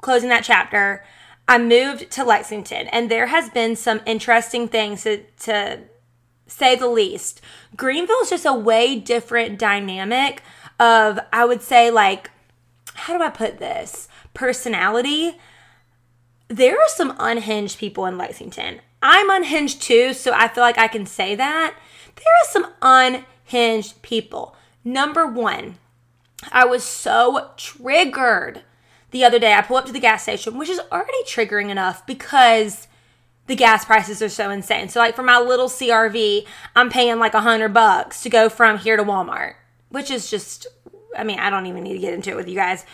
closing 0.00 0.28
that 0.30 0.44
chapter, 0.44 1.04
I 1.48 1.58
moved 1.58 2.10
to 2.12 2.24
Lexington 2.24 2.88
and 2.88 3.10
there 3.10 3.26
has 3.26 3.50
been 3.50 3.76
some 3.76 4.00
interesting 4.06 4.68
things 4.68 5.02
to, 5.04 5.22
to 5.40 5.80
say 6.46 6.74
the 6.74 6.88
least. 6.88 7.40
Greenville 7.76 8.22
is 8.22 8.30
just 8.30 8.46
a 8.46 8.52
way 8.52 8.98
different 8.98 9.58
dynamic 9.58 10.42
of, 10.80 11.18
I 11.32 11.44
would 11.44 11.62
say, 11.62 11.90
like, 11.90 12.30
how 12.94 13.16
do 13.16 13.22
I 13.22 13.30
put 13.30 13.58
this? 13.58 14.08
Personality. 14.34 15.38
There 16.48 16.76
are 16.76 16.88
some 16.88 17.14
unhinged 17.18 17.78
people 17.78 18.06
in 18.06 18.18
Lexington. 18.18 18.80
I'm 19.02 19.30
unhinged 19.30 19.82
too, 19.82 20.14
so 20.14 20.32
I 20.32 20.48
feel 20.48 20.62
like 20.62 20.78
I 20.78 20.88
can 20.88 21.06
say 21.06 21.34
that. 21.34 21.74
There 22.16 22.24
are 22.24 22.50
some 22.50 22.72
unhinged 22.82 24.02
people. 24.02 24.56
Number 24.86 25.26
one, 25.26 25.78
I 26.52 26.64
was 26.64 26.84
so 26.84 27.50
triggered 27.56 28.62
the 29.10 29.24
other 29.24 29.40
day. 29.40 29.52
I 29.52 29.62
pull 29.62 29.78
up 29.78 29.86
to 29.86 29.92
the 29.92 29.98
gas 29.98 30.22
station, 30.22 30.56
which 30.56 30.68
is 30.68 30.80
already 30.92 31.24
triggering 31.24 31.70
enough 31.70 32.06
because 32.06 32.86
the 33.48 33.56
gas 33.56 33.84
prices 33.84 34.22
are 34.22 34.28
so 34.28 34.48
insane. 34.48 34.88
So 34.88 35.00
like 35.00 35.16
for 35.16 35.24
my 35.24 35.40
little 35.40 35.66
CRV, 35.66 36.46
I'm 36.76 36.88
paying 36.88 37.18
like 37.18 37.34
a 37.34 37.40
hundred 37.40 37.74
bucks 37.74 38.22
to 38.22 38.30
go 38.30 38.48
from 38.48 38.78
here 38.78 38.96
to 38.96 39.02
Walmart, 39.02 39.54
which 39.88 40.08
is 40.08 40.30
just, 40.30 40.68
I 41.18 41.24
mean, 41.24 41.40
I 41.40 41.50
don't 41.50 41.66
even 41.66 41.82
need 41.82 41.94
to 41.94 41.98
get 41.98 42.14
into 42.14 42.30
it 42.30 42.36
with 42.36 42.48
you 42.48 42.54
guys. 42.54 42.86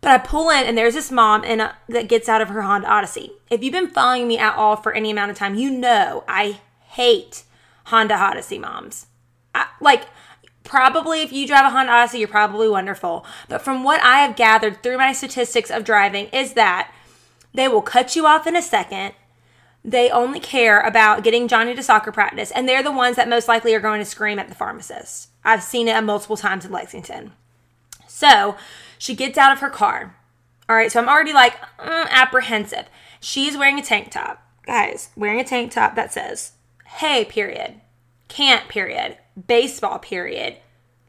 But 0.00 0.12
I 0.12 0.18
pull 0.18 0.50
in 0.50 0.66
and 0.66 0.78
there's 0.78 0.94
this 0.94 1.10
mom 1.10 1.42
in 1.42 1.58
a, 1.58 1.74
that 1.88 2.06
gets 2.06 2.28
out 2.28 2.42
of 2.42 2.50
her 2.50 2.62
Honda 2.62 2.88
Odyssey. 2.88 3.32
If 3.50 3.64
you've 3.64 3.72
been 3.72 3.90
following 3.90 4.28
me 4.28 4.38
at 4.38 4.54
all 4.54 4.76
for 4.76 4.92
any 4.92 5.10
amount 5.10 5.32
of 5.32 5.36
time, 5.36 5.56
you 5.56 5.68
know 5.68 6.22
I 6.28 6.60
hate 6.90 7.42
Honda 7.86 8.14
Odyssey 8.14 8.60
moms. 8.60 9.06
I, 9.52 9.66
like 9.80 10.06
probably 10.68 11.22
if 11.22 11.32
you 11.32 11.46
drive 11.46 11.64
a 11.64 11.70
Honda 11.70 11.92
Odyssey, 11.92 12.20
you're 12.20 12.28
probably 12.28 12.68
wonderful. 12.68 13.26
But 13.48 13.62
from 13.62 13.82
what 13.82 14.02
I 14.02 14.20
have 14.20 14.36
gathered 14.36 14.82
through 14.82 14.98
my 14.98 15.12
statistics 15.12 15.70
of 15.70 15.84
driving 15.84 16.28
is 16.28 16.52
that 16.52 16.92
they 17.52 17.66
will 17.66 17.82
cut 17.82 18.14
you 18.14 18.26
off 18.26 18.46
in 18.46 18.54
a 18.54 18.62
second 18.62 19.14
they 19.84 20.10
only 20.10 20.40
care 20.40 20.80
about 20.80 21.22
getting 21.22 21.48
Johnny 21.48 21.74
to 21.74 21.82
soccer 21.82 22.12
practice, 22.12 22.50
and 22.50 22.68
they're 22.68 22.82
the 22.82 22.92
ones 22.92 23.16
that 23.16 23.28
most 23.28 23.48
likely 23.48 23.74
are 23.74 23.80
going 23.80 24.00
to 24.00 24.04
scream 24.04 24.38
at 24.38 24.48
the 24.48 24.54
pharmacist. 24.54 25.30
I've 25.44 25.62
seen 25.62 25.88
it 25.88 26.02
multiple 26.02 26.36
times 26.36 26.64
in 26.64 26.72
Lexington. 26.72 27.32
So 28.06 28.56
she 28.98 29.14
gets 29.14 29.38
out 29.38 29.52
of 29.52 29.60
her 29.60 29.70
car. 29.70 30.16
All 30.68 30.76
right, 30.76 30.92
so 30.92 31.00
I'm 31.00 31.08
already 31.08 31.32
like 31.32 31.56
mm, 31.78 32.08
apprehensive. 32.10 32.86
She's 33.20 33.56
wearing 33.56 33.78
a 33.78 33.82
tank 33.82 34.10
top. 34.10 34.44
Guys, 34.66 35.08
wearing 35.16 35.40
a 35.40 35.44
tank 35.44 35.72
top 35.72 35.94
that 35.94 36.12
says, 36.12 36.52
hey, 36.84 37.24
period, 37.24 37.80
can't, 38.28 38.68
period, 38.68 39.18
baseball, 39.46 39.98
period, 39.98 40.56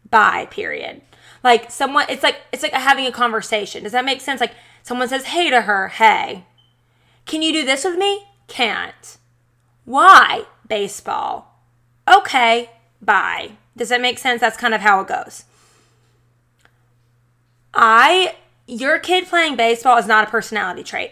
bye, 0.09 0.47
period. 0.49 1.01
Like 1.43 1.71
someone, 1.71 2.05
it's 2.09 2.23
like, 2.23 2.37
it's 2.51 2.63
like 2.63 2.73
having 2.73 3.05
a 3.05 3.11
conversation. 3.11 3.83
Does 3.83 3.91
that 3.91 4.05
make 4.05 4.21
sense? 4.21 4.41
Like 4.41 4.55
someone 4.83 5.07
says, 5.07 5.25
hey 5.25 5.49
to 5.49 5.61
her, 5.61 5.89
hey, 5.89 6.45
can 7.25 7.41
you 7.41 7.53
do 7.53 7.63
this 7.63 7.83
with 7.83 7.97
me? 7.97 8.25
Can't. 8.47 9.17
Why? 9.85 10.45
Baseball. 10.67 11.61
Okay, 12.11 12.71
bye. 13.01 13.51
Does 13.77 13.89
that 13.89 14.01
make 14.01 14.17
sense? 14.17 14.41
That's 14.41 14.57
kind 14.57 14.73
of 14.73 14.81
how 14.81 15.01
it 15.01 15.07
goes. 15.07 15.45
I, 17.73 18.35
your 18.67 18.99
kid 18.99 19.27
playing 19.27 19.55
baseball 19.55 19.97
is 19.97 20.07
not 20.07 20.27
a 20.27 20.31
personality 20.31 20.83
trait. 20.83 21.11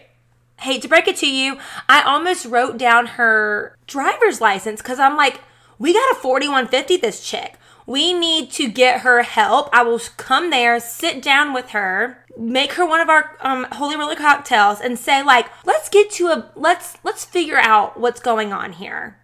Hate 0.60 0.82
to 0.82 0.88
break 0.88 1.06
it 1.06 1.16
to 1.16 1.30
you, 1.30 1.58
I 1.88 2.02
almost 2.02 2.44
wrote 2.44 2.78
down 2.78 3.06
her 3.06 3.76
driver's 3.86 4.40
license 4.40 4.82
because 4.82 4.98
I'm 4.98 5.16
like, 5.16 5.40
we 5.78 5.92
got 5.92 6.12
a 6.12 6.20
4150 6.20 6.96
this 6.96 7.24
chick. 7.24 7.54
We 7.86 8.12
need 8.12 8.50
to 8.52 8.68
get 8.68 9.00
her 9.00 9.22
help. 9.22 9.70
I 9.72 9.82
will 9.82 10.00
come 10.16 10.50
there, 10.50 10.78
sit 10.78 11.22
down 11.22 11.54
with 11.54 11.70
her, 11.70 12.24
make 12.36 12.72
her 12.74 12.84
one 12.86 13.00
of 13.00 13.08
our 13.08 13.36
um, 13.40 13.66
holy 13.72 13.96
roller 13.96 14.14
cocktails, 14.14 14.80
and 14.80 14.98
say 14.98 15.22
like, 15.22 15.46
let's 15.64 15.88
get 15.88 16.10
to 16.12 16.26
a 16.26 16.50
let's 16.54 16.98
let's 17.02 17.24
figure 17.24 17.56
out 17.56 17.98
what's 17.98 18.20
going 18.20 18.52
on 18.52 18.74
here. 18.74 19.18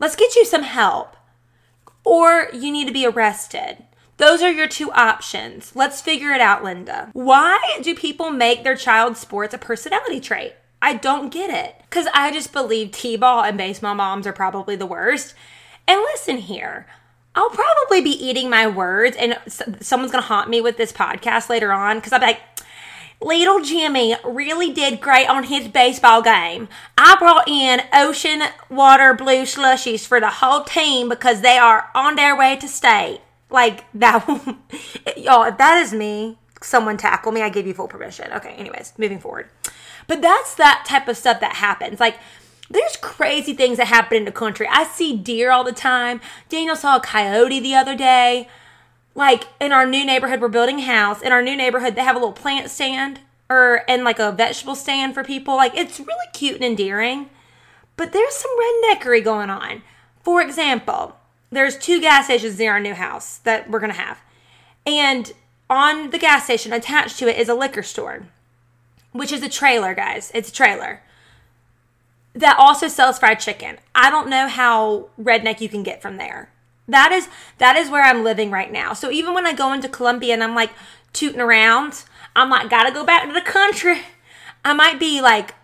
Let's 0.00 0.16
get 0.16 0.34
you 0.34 0.44
some 0.44 0.64
help, 0.64 1.16
or 2.04 2.48
you 2.52 2.72
need 2.72 2.88
to 2.88 2.92
be 2.92 3.06
arrested. 3.06 3.84
Those 4.16 4.42
are 4.42 4.50
your 4.50 4.68
two 4.68 4.90
options. 4.92 5.74
Let's 5.74 6.02
figure 6.02 6.32
it 6.32 6.40
out, 6.40 6.64
Linda. 6.64 7.10
Why 7.14 7.78
do 7.80 7.94
people 7.94 8.30
make 8.30 8.64
their 8.64 8.76
child 8.76 9.16
sports 9.16 9.54
a 9.54 9.58
personality 9.58 10.20
trait? 10.20 10.54
I 10.82 10.94
don't 10.94 11.32
get 11.32 11.48
it. 11.48 11.76
Because 11.88 12.06
I 12.12 12.30
just 12.30 12.52
believe 12.52 12.90
T 12.90 13.16
ball 13.16 13.42
and 13.42 13.56
baseball 13.56 13.94
moms 13.94 14.26
are 14.26 14.32
probably 14.32 14.76
the 14.76 14.84
worst. 14.84 15.34
And 15.90 16.00
listen 16.02 16.36
here, 16.36 16.86
I'll 17.34 17.50
probably 17.50 18.00
be 18.00 18.10
eating 18.10 18.48
my 18.48 18.68
words, 18.68 19.16
and 19.16 19.36
someone's 19.80 20.12
gonna 20.12 20.22
haunt 20.22 20.48
me 20.48 20.60
with 20.60 20.76
this 20.76 20.92
podcast 20.92 21.48
later 21.48 21.72
on 21.72 21.96
because 21.96 22.12
I'm 22.12 22.20
like, 22.20 22.38
Little 23.20 23.60
Jimmy 23.60 24.14
really 24.24 24.72
did 24.72 25.00
great 25.00 25.28
on 25.28 25.42
his 25.42 25.66
baseball 25.66 26.22
game. 26.22 26.68
I 26.96 27.16
brought 27.18 27.48
in 27.48 27.80
ocean 27.92 28.40
water 28.70 29.14
blue 29.14 29.42
slushies 29.42 30.06
for 30.06 30.20
the 30.20 30.30
whole 30.30 30.62
team 30.62 31.08
because 31.08 31.40
they 31.40 31.58
are 31.58 31.90
on 31.92 32.14
their 32.14 32.36
way 32.36 32.56
to 32.58 32.68
state. 32.68 33.20
Like 33.50 33.84
that, 33.94 34.24
y'all. 35.16 35.42
If 35.42 35.58
that 35.58 35.76
is 35.78 35.92
me, 35.92 36.38
someone 36.62 36.98
tackle 36.98 37.32
me. 37.32 37.42
I 37.42 37.48
give 37.48 37.66
you 37.66 37.74
full 37.74 37.88
permission. 37.88 38.32
Okay. 38.32 38.50
Anyways, 38.50 38.92
moving 38.96 39.18
forward. 39.18 39.50
But 40.06 40.22
that's 40.22 40.54
that 40.54 40.84
type 40.86 41.08
of 41.08 41.16
stuff 41.16 41.40
that 41.40 41.56
happens. 41.56 41.98
Like 41.98 42.16
there's 42.70 42.96
crazy 42.96 43.52
things 43.52 43.78
that 43.78 43.88
happen 43.88 44.16
in 44.16 44.24
the 44.24 44.32
country. 44.32 44.66
I 44.70 44.84
see 44.84 45.16
deer 45.16 45.50
all 45.50 45.64
the 45.64 45.72
time. 45.72 46.20
Daniel 46.48 46.76
saw 46.76 46.96
a 46.96 47.00
coyote 47.00 47.58
the 47.58 47.74
other 47.74 47.96
day. 47.96 48.48
Like 49.16 49.48
in 49.60 49.72
our 49.72 49.84
new 49.84 50.04
neighborhood, 50.04 50.40
we're 50.40 50.48
building 50.48 50.78
a 50.78 50.84
house. 50.84 51.20
In 51.20 51.32
our 51.32 51.42
new 51.42 51.56
neighborhood, 51.56 51.96
they 51.96 52.02
have 52.02 52.14
a 52.14 52.20
little 52.20 52.32
plant 52.32 52.70
stand 52.70 53.18
or 53.48 53.82
and 53.88 54.04
like 54.04 54.20
a 54.20 54.30
vegetable 54.30 54.76
stand 54.76 55.14
for 55.14 55.24
people. 55.24 55.56
Like 55.56 55.76
it's 55.76 55.98
really 55.98 56.26
cute 56.32 56.54
and 56.56 56.64
endearing. 56.64 57.28
But 57.96 58.12
there's 58.12 58.36
some 58.36 58.52
redneckery 58.58 59.22
going 59.22 59.50
on. 59.50 59.82
For 60.22 60.40
example, 60.40 61.16
there's 61.50 61.76
two 61.76 62.00
gas 62.00 62.26
stations 62.26 62.58
near 62.58 62.72
our 62.72 62.80
new 62.80 62.94
house 62.94 63.38
that 63.38 63.68
we're 63.68 63.80
gonna 63.80 63.94
have. 63.94 64.20
And 64.86 65.32
on 65.68 66.10
the 66.10 66.18
gas 66.18 66.44
station 66.44 66.72
attached 66.72 67.18
to 67.18 67.28
it 67.28 67.36
is 67.36 67.48
a 67.48 67.54
liquor 67.54 67.82
store, 67.82 68.28
which 69.10 69.32
is 69.32 69.42
a 69.42 69.48
trailer, 69.48 69.92
guys. 69.92 70.30
It's 70.34 70.50
a 70.50 70.52
trailer 70.52 71.02
that 72.34 72.56
also 72.58 72.88
sells 72.88 73.18
fried 73.18 73.40
chicken. 73.40 73.78
I 73.94 74.10
don't 74.10 74.30
know 74.30 74.48
how 74.48 75.08
redneck 75.20 75.60
you 75.60 75.68
can 75.68 75.82
get 75.82 76.00
from 76.00 76.16
there. 76.16 76.50
That 76.88 77.12
is 77.12 77.28
that 77.58 77.76
is 77.76 77.90
where 77.90 78.02
I'm 78.02 78.24
living 78.24 78.50
right 78.50 78.70
now. 78.70 78.92
So 78.92 79.10
even 79.10 79.34
when 79.34 79.46
I 79.46 79.52
go 79.52 79.72
into 79.72 79.88
Columbia 79.88 80.34
and 80.34 80.42
I'm 80.42 80.54
like 80.54 80.70
tooting 81.12 81.40
around, 81.40 82.04
I'm 82.34 82.50
like 82.50 82.70
gotta 82.70 82.92
go 82.92 83.04
back 83.04 83.26
to 83.26 83.32
the 83.32 83.40
country. 83.40 84.02
I 84.64 84.72
might 84.72 85.00
be 85.00 85.20
like 85.20 85.54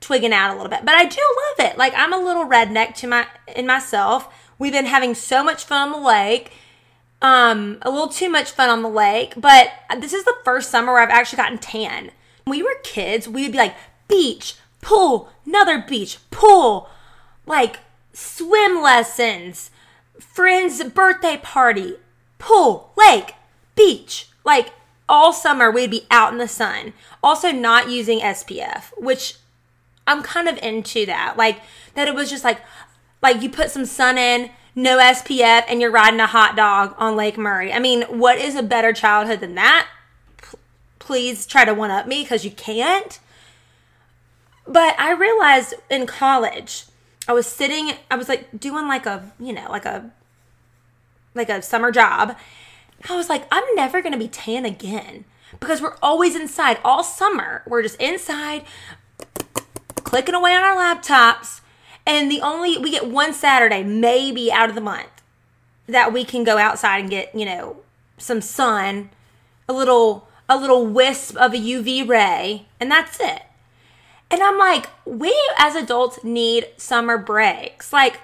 twigging 0.00 0.32
out 0.32 0.50
a 0.50 0.54
little 0.54 0.70
bit, 0.70 0.84
but 0.84 0.94
I 0.94 1.04
do 1.04 1.20
love 1.20 1.70
it. 1.70 1.78
Like 1.78 1.94
I'm 1.96 2.12
a 2.12 2.18
little 2.18 2.44
redneck 2.44 2.94
to 2.96 3.06
my 3.06 3.26
in 3.54 3.66
myself. 3.66 4.32
We've 4.58 4.72
been 4.72 4.86
having 4.86 5.14
so 5.14 5.44
much 5.44 5.64
fun 5.64 5.88
on 5.88 6.00
the 6.00 6.06
lake. 6.06 6.52
Um, 7.20 7.78
a 7.82 7.90
little 7.90 8.08
too 8.08 8.28
much 8.28 8.52
fun 8.52 8.68
on 8.68 8.82
the 8.82 8.88
lake, 8.88 9.34
but 9.36 9.72
this 9.98 10.12
is 10.12 10.24
the 10.24 10.36
first 10.44 10.70
summer 10.70 10.92
where 10.92 11.02
I've 11.02 11.10
actually 11.10 11.38
gotten 11.38 11.58
tan. 11.58 12.12
When 12.44 12.56
we 12.56 12.62
were 12.62 12.76
kids, 12.84 13.28
we 13.28 13.42
would 13.42 13.52
be 13.52 13.58
like 13.58 13.74
beach, 14.06 14.54
pool, 14.80 15.30
another 15.46 15.78
beach, 15.86 16.18
pool, 16.30 16.88
like 17.46 17.80
swim 18.12 18.82
lessons, 18.82 19.70
friend's 20.18 20.82
birthday 20.84 21.38
party, 21.42 21.96
pool, 22.38 22.92
lake, 22.96 23.34
beach. 23.74 24.28
Like 24.44 24.72
all 25.08 25.32
summer, 25.32 25.70
we'd 25.70 25.90
be 25.90 26.06
out 26.10 26.32
in 26.32 26.38
the 26.38 26.48
sun. 26.48 26.92
Also, 27.22 27.50
not 27.50 27.90
using 27.90 28.20
SPF, 28.20 28.92
which 28.98 29.36
I'm 30.06 30.22
kind 30.22 30.48
of 30.48 30.58
into 30.58 31.06
that. 31.06 31.36
Like, 31.36 31.60
that 31.94 32.08
it 32.08 32.14
was 32.14 32.30
just 32.30 32.44
like, 32.44 32.60
like 33.22 33.42
you 33.42 33.50
put 33.50 33.70
some 33.70 33.84
sun 33.84 34.18
in, 34.18 34.50
no 34.74 34.98
SPF, 34.98 35.64
and 35.68 35.80
you're 35.80 35.90
riding 35.90 36.20
a 36.20 36.26
hot 36.26 36.56
dog 36.56 36.94
on 36.98 37.16
Lake 37.16 37.36
Murray. 37.36 37.72
I 37.72 37.78
mean, 37.78 38.02
what 38.02 38.38
is 38.38 38.54
a 38.54 38.62
better 38.62 38.92
childhood 38.92 39.40
than 39.40 39.54
that? 39.56 39.88
P- 40.40 40.58
please 40.98 41.46
try 41.46 41.64
to 41.64 41.74
one 41.74 41.90
up 41.90 42.06
me 42.06 42.22
because 42.22 42.44
you 42.44 42.50
can't. 42.50 43.18
But 44.68 45.00
I 45.00 45.12
realized 45.12 45.74
in 45.90 46.06
college, 46.06 46.84
I 47.26 47.32
was 47.32 47.46
sitting, 47.46 47.92
I 48.10 48.16
was 48.16 48.28
like 48.28 48.60
doing 48.60 48.86
like 48.86 49.06
a, 49.06 49.32
you 49.40 49.52
know, 49.54 49.66
like 49.70 49.86
a, 49.86 50.10
like 51.34 51.48
a 51.48 51.62
summer 51.62 51.90
job. 51.90 52.36
I 53.08 53.16
was 53.16 53.30
like, 53.30 53.46
I'm 53.50 53.64
never 53.74 54.02
to 54.02 54.16
be 54.18 54.28
tan 54.28 54.66
again 54.66 55.24
because 55.58 55.80
we're 55.80 55.96
always 56.02 56.36
inside 56.36 56.78
all 56.84 57.02
summer. 57.02 57.62
We're 57.66 57.82
just 57.82 58.00
inside 58.00 58.64
clicking 59.96 60.34
away 60.34 60.54
on 60.54 60.62
our 60.62 60.76
laptops. 60.76 61.62
And 62.06 62.30
the 62.30 62.40
only, 62.40 62.76
we 62.78 62.90
get 62.90 63.08
one 63.08 63.32
Saturday, 63.32 63.82
maybe 63.82 64.52
out 64.52 64.68
of 64.68 64.74
the 64.74 64.80
month, 64.80 65.22
that 65.86 66.12
we 66.12 66.24
can 66.24 66.44
go 66.44 66.58
outside 66.58 67.00
and 67.00 67.10
get, 67.10 67.34
you 67.34 67.44
know, 67.44 67.78
some 68.18 68.40
sun, 68.40 69.10
a 69.68 69.72
little, 69.72 70.28
a 70.48 70.58
little 70.58 70.86
wisp 70.86 71.36
of 71.36 71.52
a 71.52 71.58
UV 71.58 72.08
ray, 72.08 72.66
and 72.80 72.90
that's 72.90 73.20
it. 73.20 73.42
And 74.30 74.42
I'm 74.42 74.58
like, 74.58 74.90
we 75.04 75.34
as 75.58 75.74
adults 75.74 76.22
need 76.22 76.68
summer 76.76 77.16
breaks. 77.16 77.92
Like, 77.92 78.20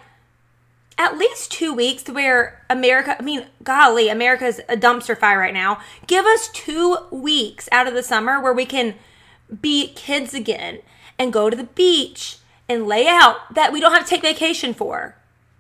at 0.97 1.19
least 1.19 1.51
two 1.51 1.73
weeks 1.73 2.09
where 2.09 2.63
America, 2.71 3.17
I 3.19 3.23
mean, 3.23 3.47
golly, 3.63 4.09
America's 4.09 4.61
a 4.69 4.77
dumpster 4.77 5.17
fire 5.17 5.39
right 5.39 5.55
now. 5.55 5.81
Give 6.07 6.25
us 6.25 6.49
two 6.49 6.99
weeks 7.11 7.69
out 7.73 7.89
of 7.89 7.95
the 7.95 8.03
summer 8.03 8.41
where 8.41 8.53
we 8.53 8.67
can 8.67 8.95
be 9.61 9.89
kids 9.95 10.35
again 10.35 10.81
and 11.19 11.33
go 11.33 11.51
to 11.51 11.57
the 11.57 11.65
beach 11.65 12.39
and 12.69 12.87
lay 12.87 13.07
out 13.09 13.55
that 13.55 13.73
we 13.73 13.81
don't 13.81 13.93
have 13.93 14.05
to 14.05 14.09
take 14.09 14.23
vacation 14.23 14.75
for. 14.75 15.17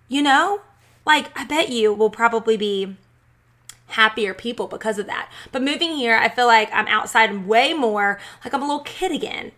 You 0.08 0.22
know? 0.22 0.60
Like, 1.06 1.36
I 1.38 1.44
bet 1.44 1.70
you 1.70 1.92
will 1.92 2.10
probably 2.10 2.56
be 2.56 2.96
happier 3.88 4.34
people 4.34 4.66
because 4.66 4.98
of 4.98 5.06
that. 5.06 5.30
But 5.52 5.62
moving 5.62 5.96
here, 5.96 6.16
I 6.16 6.28
feel 6.28 6.46
like 6.46 6.70
I'm 6.72 6.86
outside 6.86 7.46
way 7.46 7.74
more, 7.74 8.18
like 8.44 8.54
I'm 8.54 8.62
a 8.62 8.66
little 8.66 8.80
kid 8.80 9.12
again. 9.12 9.52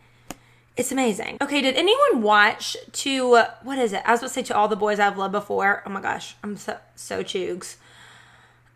It's 0.76 0.92
amazing. 0.92 1.38
Okay, 1.40 1.62
did 1.62 1.74
anyone 1.74 2.20
watch 2.22 2.76
to 2.92 3.44
what 3.62 3.78
is 3.78 3.94
it? 3.94 4.02
I 4.04 4.10
was 4.10 4.20
about 4.20 4.28
to 4.28 4.34
say 4.34 4.42
to 4.42 4.56
all 4.56 4.68
the 4.68 4.76
boys 4.76 5.00
I've 5.00 5.16
loved 5.16 5.32
before. 5.32 5.82
Oh 5.86 5.90
my 5.90 6.02
gosh, 6.02 6.36
I'm 6.44 6.56
so 6.56 6.78
so 6.94 7.22
choogs. 7.22 7.76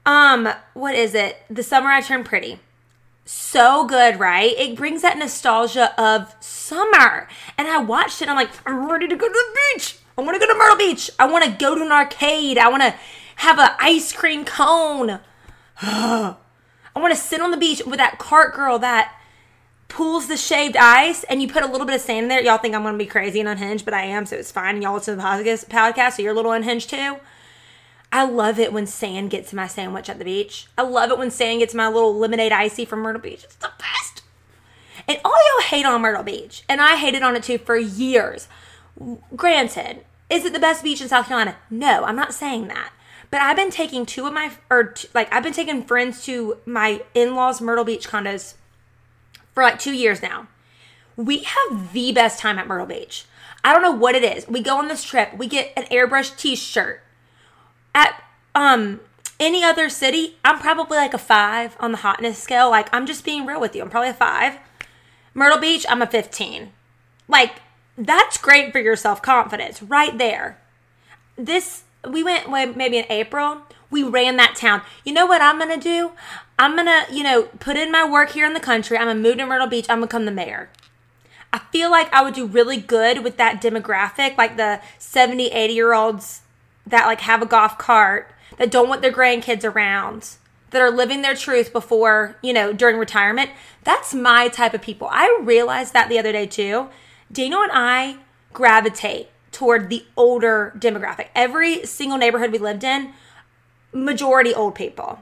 Um, 0.07 0.49
what 0.73 0.95
is 0.95 1.15
it? 1.15 1.43
The 1.51 1.63
summer 1.63 1.91
I 1.91 2.01
turned 2.01 2.25
pretty. 2.25 2.59
So 3.27 3.87
good, 3.87 4.19
right? 4.19 4.53
It 4.57 4.77
brings 4.77 5.03
that 5.03 5.19
nostalgia 5.19 5.95
of 6.01 6.35
summer. 6.41 7.29
And 7.59 7.69
I 7.69 7.79
watched 7.79 8.23
it. 8.23 8.29
I'm 8.29 8.37
like, 8.37 8.51
I'm 8.67 8.91
ready 8.91 9.07
to 9.07 9.15
go 9.15 9.29
to 9.29 9.33
the 9.33 9.59
beach. 9.75 9.99
I 10.17 10.23
want 10.23 10.41
to 10.41 10.45
go 10.45 10.53
to 10.53 10.59
Myrtle 10.59 10.77
Beach. 10.77 11.11
I 11.19 11.31
want 11.31 11.45
to 11.45 11.51
go 11.51 11.75
to 11.75 11.83
an 11.83 11.93
arcade. 11.93 12.59
I 12.59 12.69
want 12.69 12.83
to 12.83 12.95
have 13.37 13.59
an 13.59 13.71
ice 13.79 14.13
cream 14.13 14.45
cone. 14.45 15.21
I 15.83 16.37
want 16.97 17.15
to 17.15 17.21
sit 17.21 17.41
on 17.41 17.51
the 17.51 17.57
beach 17.57 17.83
with 17.87 17.99
that 17.99 18.19
cart 18.19 18.55
girl 18.55 18.79
that 18.79 19.15
pulls 19.91 20.29
the 20.29 20.37
shaved 20.37 20.77
ice 20.77 21.25
and 21.25 21.43
you 21.43 21.49
put 21.49 21.63
a 21.63 21.67
little 21.67 21.87
bit 21.87 21.97
of 21.97 22.01
sand 22.01 22.25
in 22.25 22.29
there. 22.29 22.43
Y'all 22.43 22.59
think 22.59 22.75
I'm 22.75 22.83
going 22.83 22.95
to 22.95 22.99
be 22.99 23.07
crazy 23.07 23.41
and 23.41 23.49
unhinged, 23.49 23.85
but 23.85 23.93
I 23.93 24.05
am, 24.05 24.25
so 24.25 24.37
it's 24.37 24.51
fine. 24.51 24.77
And 24.77 24.83
y'all 24.83 24.95
listen 24.95 25.17
to 25.17 25.23
the 25.23 25.67
podcast, 25.69 26.13
so 26.13 26.23
you're 26.23 26.33
a 26.33 26.37
little 26.37 26.53
unhinged 26.53 26.89
too. 26.89 27.17
I 28.13 28.25
love 28.25 28.59
it 28.59 28.73
when 28.73 28.87
sand 28.87 29.31
gets 29.31 29.53
in 29.53 29.57
my 29.57 29.67
sandwich 29.67 30.09
at 30.09 30.19
the 30.19 30.25
beach. 30.25 30.67
I 30.79 30.83
love 30.83 31.11
it 31.11 31.19
when 31.19 31.31
sand 31.31 31.61
gets 31.61 31.75
my 31.75 31.87
little 31.89 32.17
lemonade 32.17 32.53
icy 32.53 32.85
from 32.85 33.01
Myrtle 33.01 33.21
Beach. 33.21 33.45
It's 33.45 33.57
the 33.57 33.71
best. 33.79 34.23
And 35.07 35.21
all 35.25 35.33
y'all 35.33 35.69
hate 35.69 35.87
on 35.87 36.01
Myrtle 36.01 36.25
Beach, 36.25 36.65
and 36.69 36.81
I 36.81 36.97
hated 36.97 37.23
on 37.23 37.37
it 37.37 37.43
too 37.43 37.59
for 37.59 37.77
years. 37.77 38.49
Granted, 39.37 40.05
is 40.29 40.45
it 40.45 40.53
the 40.53 40.59
best 40.59 40.83
beach 40.83 41.01
in 41.01 41.09
South 41.09 41.27
Carolina? 41.27 41.57
No, 41.69 42.05
I'm 42.05 42.17
not 42.17 42.35
saying 42.35 42.69
that. 42.69 42.93
But 43.31 43.43
I've 43.43 43.57
been 43.57 43.71
taking 43.71 44.07
two 44.07 44.27
of 44.27 44.33
my, 44.33 44.51
or 44.69 44.85
t- 44.85 45.09
like, 45.15 45.33
I've 45.33 45.45
been 45.45 45.53
taking 45.53 45.85
friends 45.85 46.25
to 46.25 46.59
my 46.67 47.03
in 47.15 47.37
laws' 47.37 47.61
Myrtle 47.61 47.85
Beach 47.85 48.09
condos 48.09 48.55
for 49.55 49.63
like 49.63 49.79
two 49.79 49.93
years 49.93 50.23
now. 50.23 50.49
We 51.17 51.45
have 51.45 51.93
the 51.93 52.13
best 52.13 52.39
time 52.39 52.59
at 52.59 52.67
Myrtle 52.67 52.87
Beach. 52.87 53.25
I 53.63 53.73
don't 53.73 53.83
know 53.83 53.91
what 53.91 54.15
it 54.15 54.25
is. 54.25 54.49
We 54.49 54.63
go 54.63 54.79
on 54.79 54.89
this 54.89 55.05
trip, 55.05 55.37
we 55.37 55.47
get 55.47 55.73
an 55.77 55.85
airbrush 55.85 56.37
t 56.37 56.57
shirt. 56.57 57.03
At 57.95 58.23
um 58.55 59.01
any 59.41 59.65
other 59.65 59.89
city, 59.89 60.37
I'm 60.45 60.59
probably 60.59 60.99
like 60.99 61.15
a 61.15 61.19
five 61.19 61.75
on 61.81 61.93
the 61.93 61.99
hotness 61.99 62.39
scale. 62.39 62.71
Like, 62.71 62.89
I'm 62.93 63.07
just 63.07 63.25
being 63.25 63.47
real 63.47 63.61
with 63.61 63.75
you. 63.75 63.83
I'm 63.83 63.89
probably 63.91 64.11
a 64.11 64.15
five. 64.15 64.59
Myrtle 65.33 65.59
Beach, 65.59 65.87
I'm 65.89 66.03
a 66.03 66.07
15. 66.07 66.71
Like, 67.27 67.63
that's 67.97 68.37
great 68.37 68.71
for 68.71 68.79
your 68.79 68.97
self 68.97 69.23
confidence 69.23 69.83
right 69.83 70.17
there. 70.19 70.61
This, 71.37 71.85
we 72.09 72.23
went 72.23 72.51
maybe 72.77 72.99
in 72.99 73.07
April. 73.09 73.63
We 73.91 74.03
ran 74.03 74.37
that 74.37 74.57
town. 74.57 74.83
You 75.05 75.13
know 75.13 75.27
what 75.27 75.43
I'm 75.43 75.59
going 75.59 75.79
to 75.79 75.83
do? 75.83 76.13
I'm 76.59 76.75
going 76.75 76.87
to, 76.87 77.15
you 77.15 77.23
know, 77.23 77.45
put 77.59 77.77
in 77.77 77.91
my 77.91 78.09
work 78.09 78.31
here 78.31 78.47
in 78.47 78.55
the 78.55 78.61
country. 78.61 78.97
I'm 78.97 79.07
going 79.07 79.17
to 79.17 79.23
move 79.23 79.39
to 79.39 79.47
Myrtle 79.47 79.67
Beach. 79.67 79.87
I'm 79.89 79.99
going 79.99 80.09
to 80.09 80.15
become 80.15 80.25
the 80.27 80.31
mayor. 80.31 80.71
I 81.53 81.59
feel 81.59 81.91
like 81.91 82.13
I 82.13 82.23
would 82.23 82.35
do 82.35 82.47
really 82.47 82.77
good 82.77 83.25
with 83.25 83.37
that 83.39 83.61
demographic, 83.61 84.39
like 84.39 84.57
the 84.57 84.81
70, 84.99 85.49
80 85.49 85.73
year 85.73 85.93
olds 85.93 86.43
that 86.87 87.07
like 87.07 87.23
have 87.23 87.43
a 87.43 87.47
golf 87.47 87.79
cart, 87.79 88.33
that 88.59 88.71
don't 88.71 88.89
want 88.89 89.03
their 89.03 89.13
grandkids 89.13 89.65
around, 89.65 90.37
that 90.71 90.81
are 90.81 90.91
living 90.91 91.23
their 91.23 91.35
truth 91.35 91.73
before, 91.73 92.37
you 92.43 92.53
know, 92.53 92.73
during 92.73 92.99
retirement. 92.99 93.51
That's 93.83 94.15
my 94.15 94.49
type 94.49 94.75
of 94.75 94.83
people. 94.83 95.09
I 95.11 95.41
realized 95.43 95.93
that 95.93 96.09
the 96.09 96.19
other 96.19 96.33
day 96.33 96.47
too. 96.47 96.89
Daniel 97.33 97.63
and 97.63 97.73
I 97.73 98.19
gravitate 98.53 99.29
toward 99.53 99.89
the 99.89 100.05
older 100.17 100.73
demographic. 100.79 101.29
Every 101.35 101.85
single 101.85 102.19
neighborhood 102.19 102.53
we 102.53 102.59
lived 102.59 102.85
in, 102.85 103.13
majority 103.93 104.55
old 104.55 104.75
people. 104.75 105.21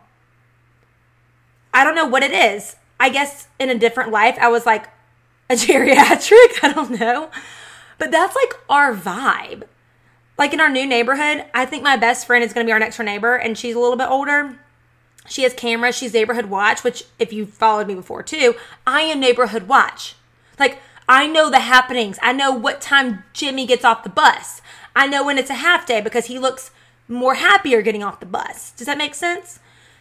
I 1.73 1.85
don't 1.85 1.95
know 1.95 2.07
what 2.07 2.23
it 2.23 2.33
is. 2.33 2.77
I 3.01 3.09
guess 3.09 3.49
in 3.59 3.71
a 3.71 3.79
different 3.79 4.11
life, 4.11 4.37
I 4.41 4.49
was 4.49 4.67
like 4.67 4.89
a 5.49 5.55
geriatric. 5.55 6.63
I 6.63 6.73
don't 6.73 6.99
know. 6.99 7.31
But 7.99 8.11
that's 8.11 8.37
like 8.37 8.55
our 8.69 8.95
vibe. 8.95 9.65
Like 10.37 10.53
in 10.53 10.61
our 10.61 10.71
new 10.71 10.87
neighborhood, 10.87 11.45
I 11.53 11.67
think 11.67 11.83
my 11.83 11.97
best 11.97 12.27
friend 12.27 12.45
is 12.45 12.53
going 12.53 12.65
to 12.65 12.69
be 12.69 12.73
our 12.73 12.79
next 12.79 12.97
door 12.97 13.05
neighbor, 13.05 13.35
and 13.35 13.59
she's 13.59 13.75
a 13.75 13.81
little 13.81 13.97
bit 13.97 14.09
older. 14.09 14.59
She 15.29 15.43
has 15.43 15.53
cameras. 15.53 15.97
She's 15.97 16.15
neighborhood 16.15 16.47
watch, 16.47 16.85
which 16.85 17.05
if 17.19 17.33
you 17.33 17.45
followed 17.45 17.89
me 17.89 17.95
before 17.95 18.23
too, 18.23 18.55
I 18.87 19.03
am 19.03 19.21
neighborhood 19.21 19.65
watch. 19.65 20.15
Like 20.59 20.79
I 21.09 21.27
know 21.27 21.51
the 21.51 21.61
happenings. 21.61 22.19
I 22.23 22.33
know 22.33 22.53
what 22.53 22.81
time 22.81 23.25
Jimmy 23.33 23.67
gets 23.67 23.85
off 23.85 24.05
the 24.05 24.11
bus. 24.11 24.63
I 24.95 25.07
know 25.07 25.25
when 25.25 25.39
it's 25.39 25.51
a 25.51 25.55
half 25.55 25.87
day 25.87 26.01
because 26.01 26.27
he 26.27 26.39
looks 26.39 26.71
more 27.09 27.35
happier 27.35 27.83
getting 27.83 28.03
off 28.03 28.21
the 28.21 28.27
bus. 28.27 28.73
Does 28.73 28.87
that 28.87 28.99
make 28.99 29.15
sense? 29.15 29.59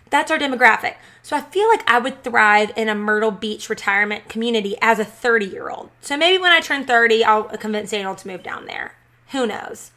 That's 0.10 0.32
our 0.32 0.38
demographic. 0.38 0.96
So 1.22 1.36
I 1.36 1.42
feel 1.42 1.68
like 1.68 1.84
I 1.90 2.00
would 2.00 2.24
thrive 2.24 2.72
in 2.76 2.90
a 2.90 2.96
Myrtle 2.96 3.32
Beach 3.32 3.70
retirement 3.70 4.30
community 4.30 4.76
as 4.82 5.00
a 5.00 5.06
30 5.06 5.46
year 5.46 5.70
old. 5.70 5.90
So 6.02 6.16
maybe 6.18 6.42
when 6.42 6.52
I 6.52 6.60
turn 6.60 6.86
30, 6.86 7.24
I'll 7.24 7.44
convince 7.58 7.92
Daniel 7.92 8.16
to 8.16 8.28
move 8.28 8.44
down 8.44 8.66
there. 8.66 8.94
Who 9.32 9.46
knows? 9.46 9.92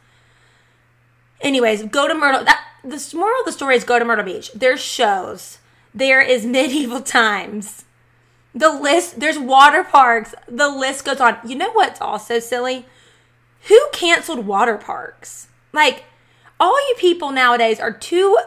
Anyways, 1.39 1.83
go 1.83 2.07
to 2.07 2.13
Myrtle. 2.13 2.43
That 2.43 2.65
the 2.83 3.11
moral 3.15 3.39
of 3.39 3.45
the 3.45 3.51
story 3.51 3.75
is 3.75 3.83
go 3.83 3.99
to 3.99 4.05
Myrtle 4.05 4.25
Beach. 4.25 4.51
There's 4.53 4.81
shows. 4.81 5.59
There 5.93 6.21
is 6.21 6.45
medieval 6.45 7.01
times. 7.01 7.85
The 8.53 8.69
list, 8.69 9.19
there's 9.19 9.39
water 9.39 9.83
parks. 9.83 10.35
The 10.47 10.69
list 10.69 11.05
goes 11.05 11.21
on. 11.21 11.37
You 11.45 11.55
know 11.55 11.71
what's 11.71 12.01
also 12.01 12.39
silly? 12.39 12.85
Who 13.69 13.79
canceled 13.93 14.45
water 14.45 14.77
parks? 14.77 15.47
Like, 15.71 16.03
all 16.61 16.77
you 16.87 16.95
people 16.97 17.31
nowadays 17.31 17.79
are 17.79 17.91
too 17.91 18.37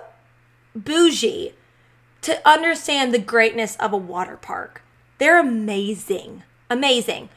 bougie 0.75 1.53
to 2.23 2.49
understand 2.49 3.13
the 3.13 3.19
greatness 3.19 3.77
of 3.77 3.93
a 3.93 3.99
water 3.99 4.37
park. 4.37 4.83
They're 5.19 5.41
amazing. 5.41 6.45
Amazing. 6.71 7.29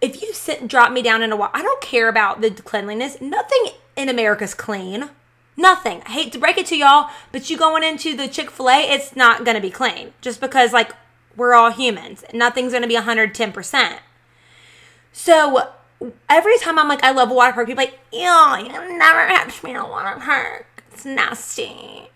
If 0.00 0.22
you 0.22 0.32
sit 0.32 0.60
and 0.60 0.68
drop 0.68 0.92
me 0.92 1.02
down 1.02 1.22
in 1.22 1.30
a 1.30 1.36
water, 1.36 1.52
I 1.54 1.62
don't 1.62 1.80
care 1.80 2.08
about 2.08 2.40
the 2.40 2.50
cleanliness. 2.50 3.20
Nothing 3.20 3.66
in 3.96 4.08
America's 4.08 4.54
clean. 4.54 5.10
Nothing. 5.56 6.02
I 6.06 6.10
hate 6.10 6.32
to 6.32 6.38
break 6.38 6.58
it 6.58 6.66
to 6.66 6.76
y'all, 6.76 7.10
but 7.30 7.48
you 7.48 7.56
going 7.56 7.84
into 7.84 8.16
the 8.16 8.26
Chick 8.26 8.50
fil 8.50 8.70
A, 8.70 8.80
it's 8.80 9.14
not 9.14 9.44
going 9.44 9.54
to 9.54 9.60
be 9.60 9.70
clean. 9.70 10.14
Just 10.20 10.40
because, 10.40 10.72
like, 10.72 10.92
we're 11.36 11.54
all 11.54 11.70
humans. 11.70 12.24
Nothing's 12.32 12.72
going 12.72 12.82
to 12.82 12.88
be 12.88 12.96
110%. 12.96 13.98
So 15.12 15.70
every 16.28 16.58
time 16.58 16.78
I'm 16.78 16.88
like, 16.88 17.02
I 17.02 17.12
love 17.12 17.30
a 17.30 17.34
water 17.34 17.52
park, 17.52 17.66
people 17.66 17.84
like, 17.84 17.98
ew, 18.12 18.20
you 18.20 18.98
never 18.98 19.26
have 19.26 19.62
me 19.62 19.70
in 19.70 19.76
a 19.76 19.88
water 19.88 20.18
park. 20.20 20.84
It's 20.92 21.04
nasty. 21.04 22.08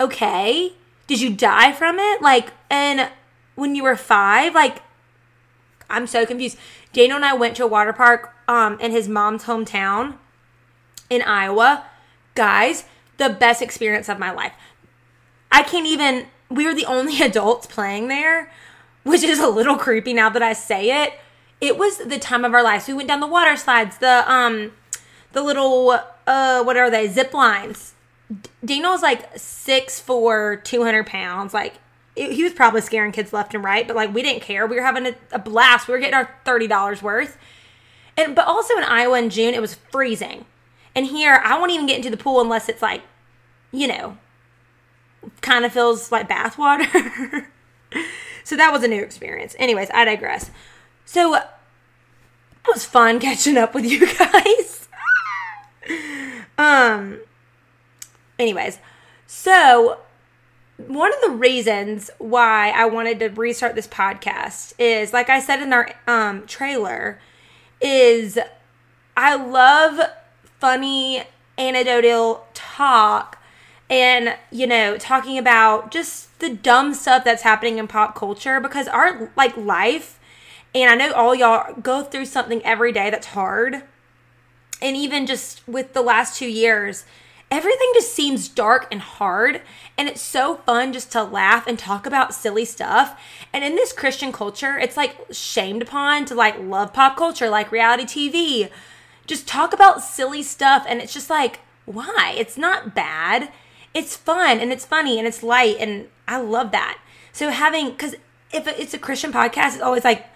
Okay. 0.00 0.72
Did 1.06 1.20
you 1.20 1.34
die 1.34 1.72
from 1.72 1.98
it? 1.98 2.20
Like, 2.20 2.52
and 2.70 3.10
when 3.54 3.74
you 3.74 3.82
were 3.82 3.96
five, 3.96 4.54
like, 4.54 4.82
I'm 5.88 6.06
so 6.06 6.26
confused. 6.26 6.58
Daniel 6.92 7.16
and 7.16 7.24
I 7.24 7.34
went 7.34 7.56
to 7.56 7.64
a 7.64 7.68
water 7.68 7.92
park 7.92 8.34
um, 8.48 8.78
in 8.80 8.90
his 8.90 9.08
mom's 9.08 9.44
hometown 9.44 10.16
in 11.08 11.22
Iowa. 11.22 11.84
Guys, 12.34 12.84
the 13.18 13.28
best 13.28 13.62
experience 13.62 14.08
of 14.08 14.18
my 14.18 14.30
life. 14.30 14.52
I 15.50 15.62
can't 15.62 15.86
even 15.86 16.26
we 16.50 16.66
were 16.66 16.74
the 16.74 16.86
only 16.86 17.20
adults 17.22 17.66
playing 17.66 18.08
there, 18.08 18.50
which 19.04 19.22
is 19.22 19.38
a 19.38 19.48
little 19.48 19.76
creepy 19.76 20.12
now 20.12 20.30
that 20.30 20.42
I 20.42 20.52
say 20.52 21.04
it. 21.04 21.14
It 21.60 21.78
was 21.78 21.98
the 21.98 22.18
time 22.18 22.44
of 22.44 22.54
our 22.54 22.62
lives. 22.62 22.86
We 22.86 22.94
went 22.94 23.08
down 23.08 23.20
the 23.20 23.26
water 23.26 23.56
slides, 23.56 23.98
the 23.98 24.30
um 24.30 24.72
the 25.32 25.42
little 25.42 25.98
uh 26.26 26.62
what 26.62 26.76
are 26.76 26.90
they? 26.90 27.08
Zip 27.08 27.32
lines. 27.32 27.94
Daniel's 28.64 29.02
like 29.02 29.38
six 29.38 30.00
for 30.00 30.56
two 30.56 30.84
hundred 30.84 31.06
pounds. 31.06 31.54
Like 31.54 31.74
it, 32.14 32.32
he 32.32 32.42
was 32.42 32.52
probably 32.52 32.80
scaring 32.80 33.12
kids 33.12 33.32
left 33.32 33.54
and 33.54 33.64
right, 33.64 33.86
but 33.86 33.96
like 33.96 34.12
we 34.12 34.22
didn't 34.22 34.42
care. 34.42 34.66
We 34.66 34.76
were 34.76 34.82
having 34.82 35.06
a, 35.06 35.14
a 35.32 35.38
blast. 35.38 35.88
We 35.88 35.92
were 35.92 36.00
getting 36.00 36.14
our 36.14 36.34
thirty 36.44 36.66
dollars 36.66 37.02
worth. 37.02 37.38
And 38.16 38.34
but 38.34 38.46
also 38.46 38.76
in 38.76 38.84
Iowa 38.84 39.18
in 39.18 39.30
June 39.30 39.54
it 39.54 39.60
was 39.60 39.74
freezing. 39.74 40.44
And 40.94 41.06
here 41.06 41.40
I 41.44 41.58
won't 41.58 41.72
even 41.72 41.86
get 41.86 41.96
into 41.96 42.10
the 42.10 42.16
pool 42.16 42.40
unless 42.40 42.68
it's 42.68 42.82
like, 42.82 43.02
you 43.72 43.86
know, 43.86 44.18
kind 45.40 45.64
of 45.64 45.72
feels 45.72 46.12
like 46.12 46.28
bathwater. 46.28 47.46
so 48.44 48.56
that 48.56 48.72
was 48.72 48.82
a 48.82 48.88
new 48.88 49.02
experience. 49.02 49.54
Anyways, 49.58 49.90
I 49.92 50.04
digress. 50.04 50.50
So 51.06 51.34
it 51.36 51.44
was 52.66 52.84
fun 52.84 53.20
catching 53.20 53.56
up 53.56 53.74
with 53.74 53.86
you 53.86 54.06
guys. 54.18 54.88
um 56.58 57.20
anyways, 58.38 58.78
so 59.26 60.00
one 60.76 61.12
of 61.14 61.20
the 61.22 61.30
reasons 61.30 62.10
why 62.18 62.70
I 62.70 62.84
wanted 62.86 63.18
to 63.20 63.28
restart 63.28 63.76
this 63.76 63.88
podcast 63.88 64.74
is 64.78 65.12
like 65.12 65.30
I 65.30 65.40
said 65.40 65.62
in 65.62 65.72
our 65.72 65.90
um 66.06 66.46
trailer 66.46 67.18
is 67.80 68.38
I 69.16 69.36
love 69.36 70.00
funny 70.58 71.22
anecdotal 71.56 72.46
talk 72.52 73.38
and 73.88 74.36
you 74.50 74.66
know 74.66 74.98
talking 74.98 75.38
about 75.38 75.90
just 75.90 76.38
the 76.40 76.50
dumb 76.50 76.92
stuff 76.92 77.24
that's 77.24 77.42
happening 77.42 77.78
in 77.78 77.86
pop 77.86 78.14
culture 78.14 78.60
because 78.60 78.88
our 78.88 79.30
like 79.36 79.56
life 79.56 80.18
and 80.74 80.90
i 80.90 80.94
know 80.94 81.12
all 81.12 81.34
y'all 81.34 81.74
go 81.80 82.02
through 82.02 82.26
something 82.26 82.64
every 82.64 82.92
day 82.92 83.10
that's 83.10 83.28
hard 83.28 83.82
and 84.82 84.96
even 84.96 85.26
just 85.26 85.66
with 85.66 85.92
the 85.92 86.02
last 86.02 86.38
two 86.38 86.48
years 86.48 87.04
everything 87.50 87.90
just 87.94 88.12
seems 88.12 88.48
dark 88.48 88.88
and 88.90 89.00
hard. 89.00 89.62
And 89.96 90.08
it's 90.08 90.20
so 90.20 90.56
fun 90.56 90.92
just 90.92 91.12
to 91.12 91.22
laugh 91.22 91.66
and 91.66 91.78
talk 91.78 92.06
about 92.06 92.34
silly 92.34 92.64
stuff. 92.64 93.20
And 93.52 93.64
in 93.64 93.76
this 93.76 93.92
Christian 93.92 94.32
culture, 94.32 94.78
it's 94.78 94.96
like 94.96 95.16
shamed 95.30 95.82
upon 95.82 96.24
to 96.26 96.34
like 96.34 96.58
love 96.58 96.92
pop 96.92 97.16
culture, 97.16 97.48
like 97.48 97.72
reality 97.72 98.04
TV. 98.04 98.70
Just 99.26 99.48
talk 99.48 99.72
about 99.72 100.02
silly 100.02 100.42
stuff. 100.42 100.84
And 100.88 101.00
it's 101.00 101.14
just 101.14 101.30
like, 101.30 101.60
why? 101.84 102.34
It's 102.36 102.58
not 102.58 102.94
bad. 102.94 103.50
It's 103.94 104.16
fun 104.16 104.58
and 104.58 104.72
it's 104.72 104.84
funny 104.84 105.18
and 105.18 105.26
it's 105.26 105.42
light. 105.42 105.76
And 105.78 106.08
I 106.28 106.38
love 106.38 106.72
that. 106.72 106.98
So 107.32 107.50
having, 107.50 107.90
because 107.90 108.16
if 108.52 108.66
it's 108.66 108.94
a 108.94 108.98
Christian 108.98 109.32
podcast, 109.32 109.74
it's 109.74 109.80
always 109.80 110.04
like, 110.04 110.26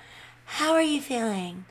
how 0.54 0.72
are 0.72 0.82
you 0.82 1.00
feeling? 1.00 1.64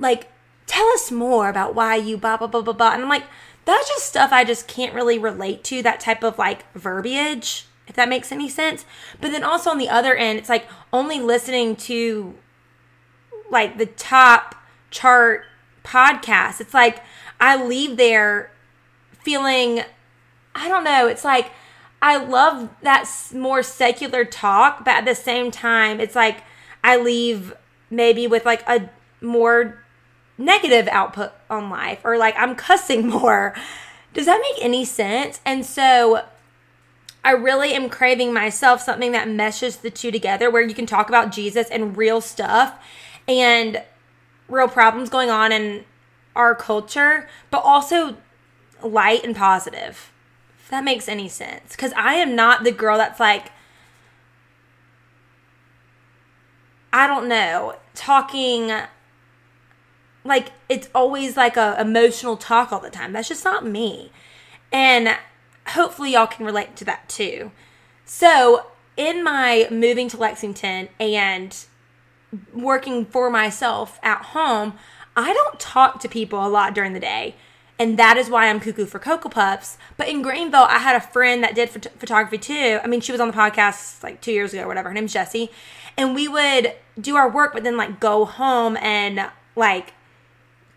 Like, 0.00 0.28
tell 0.66 0.86
us 0.88 1.12
more 1.12 1.48
about 1.48 1.76
why 1.76 1.94
you 1.94 2.16
blah, 2.16 2.36
blah, 2.36 2.48
blah, 2.48 2.60
blah, 2.60 2.72
blah. 2.72 2.92
And 2.92 3.02
I'm 3.02 3.08
like, 3.08 3.22
that's 3.64 3.88
just 3.88 4.06
stuff 4.06 4.32
I 4.32 4.42
just 4.42 4.66
can't 4.66 4.94
really 4.94 5.16
relate 5.16 5.62
to, 5.64 5.80
that 5.82 6.00
type 6.00 6.24
of 6.24 6.36
like 6.36 6.70
verbiage, 6.74 7.66
if 7.86 7.94
that 7.94 8.08
makes 8.08 8.32
any 8.32 8.48
sense. 8.48 8.84
But 9.20 9.30
then 9.30 9.44
also 9.44 9.70
on 9.70 9.78
the 9.78 9.88
other 9.88 10.16
end, 10.16 10.40
it's 10.40 10.48
like 10.48 10.66
only 10.92 11.20
listening 11.20 11.76
to 11.76 12.34
like 13.48 13.78
the 13.78 13.86
top 13.86 14.56
chart 14.90 15.44
podcasts. 15.84 16.60
It's 16.60 16.74
like 16.74 17.00
I 17.40 17.64
leave 17.64 17.96
there 17.96 18.50
feeling, 19.12 19.82
I 20.52 20.68
don't 20.68 20.84
know, 20.84 21.06
it's 21.06 21.24
like 21.24 21.52
I 22.02 22.16
love 22.16 22.70
that 22.82 23.08
more 23.32 23.62
secular 23.62 24.24
talk, 24.24 24.84
but 24.84 24.94
at 24.94 25.04
the 25.04 25.14
same 25.14 25.52
time, 25.52 26.00
it's 26.00 26.16
like 26.16 26.42
I 26.82 26.96
leave 26.96 27.54
maybe 27.90 28.26
with 28.26 28.44
like 28.44 28.62
a 28.68 28.90
more 29.20 29.82
negative 30.36 30.88
output 30.88 31.32
on 31.48 31.70
life 31.70 32.00
or 32.04 32.18
like 32.18 32.34
I'm 32.36 32.54
cussing 32.54 33.06
more. 33.08 33.54
Does 34.12 34.26
that 34.26 34.40
make 34.40 34.64
any 34.64 34.84
sense? 34.84 35.40
And 35.44 35.64
so 35.66 36.24
I 37.24 37.32
really 37.32 37.72
am 37.72 37.88
craving 37.88 38.32
myself 38.32 38.82
something 38.82 39.12
that 39.12 39.28
meshes 39.28 39.78
the 39.78 39.90
two 39.90 40.10
together 40.10 40.50
where 40.50 40.62
you 40.62 40.74
can 40.74 40.86
talk 40.86 41.08
about 41.08 41.32
Jesus 41.32 41.68
and 41.70 41.96
real 41.96 42.20
stuff 42.20 42.78
and 43.26 43.82
real 44.48 44.68
problems 44.68 45.08
going 45.08 45.30
on 45.30 45.50
in 45.50 45.84
our 46.36 46.54
culture, 46.54 47.28
but 47.50 47.62
also 47.64 48.16
light 48.82 49.24
and 49.24 49.34
positive. 49.34 50.12
If 50.58 50.68
that 50.68 50.84
makes 50.84 51.08
any 51.08 51.28
sense. 51.28 51.72
Because 51.72 51.92
I 51.96 52.14
am 52.14 52.36
not 52.36 52.62
the 52.62 52.72
girl 52.72 52.98
that's 52.98 53.20
like, 53.20 53.50
I 56.94 57.08
don't 57.08 57.26
know, 57.26 57.74
talking 57.96 58.70
like 60.22 60.52
it's 60.68 60.88
always 60.94 61.36
like 61.36 61.56
a 61.56 61.76
emotional 61.80 62.36
talk 62.36 62.72
all 62.72 62.78
the 62.78 62.88
time. 62.88 63.12
That's 63.12 63.28
just 63.28 63.44
not 63.44 63.66
me. 63.66 64.12
And 64.72 65.16
hopefully 65.66 66.12
y'all 66.12 66.28
can 66.28 66.46
relate 66.46 66.76
to 66.76 66.84
that 66.84 67.08
too. 67.08 67.50
So, 68.04 68.66
in 68.96 69.24
my 69.24 69.66
moving 69.72 70.08
to 70.10 70.16
Lexington 70.16 70.88
and 71.00 71.64
working 72.52 73.06
for 73.06 73.28
myself 73.28 73.98
at 74.04 74.26
home, 74.26 74.74
I 75.16 75.32
don't 75.32 75.58
talk 75.58 75.98
to 75.98 76.08
people 76.08 76.46
a 76.46 76.48
lot 76.48 76.76
during 76.76 76.92
the 76.92 77.00
day. 77.00 77.34
And 77.78 77.98
that 77.98 78.16
is 78.16 78.30
why 78.30 78.48
I'm 78.48 78.60
cuckoo 78.60 78.86
for 78.86 78.98
Cocoa 78.98 79.28
Puffs. 79.28 79.78
But 79.96 80.08
in 80.08 80.22
Greenville, 80.22 80.66
I 80.68 80.78
had 80.78 80.94
a 80.94 81.00
friend 81.00 81.42
that 81.42 81.54
did 81.54 81.70
phot- 81.70 81.90
photography 81.98 82.38
too. 82.38 82.78
I 82.82 82.86
mean, 82.86 83.00
she 83.00 83.12
was 83.12 83.20
on 83.20 83.28
the 83.28 83.34
podcast 83.34 84.02
like 84.02 84.20
two 84.20 84.32
years 84.32 84.52
ago 84.52 84.62
or 84.62 84.68
whatever. 84.68 84.90
Her 84.90 84.94
name's 84.94 85.12
Jessie. 85.12 85.50
And 85.96 86.14
we 86.14 86.28
would 86.28 86.74
do 87.00 87.16
our 87.16 87.28
work, 87.28 87.52
but 87.52 87.64
then 87.64 87.76
like 87.76 87.98
go 87.98 88.24
home 88.24 88.76
and 88.76 89.28
like 89.56 89.94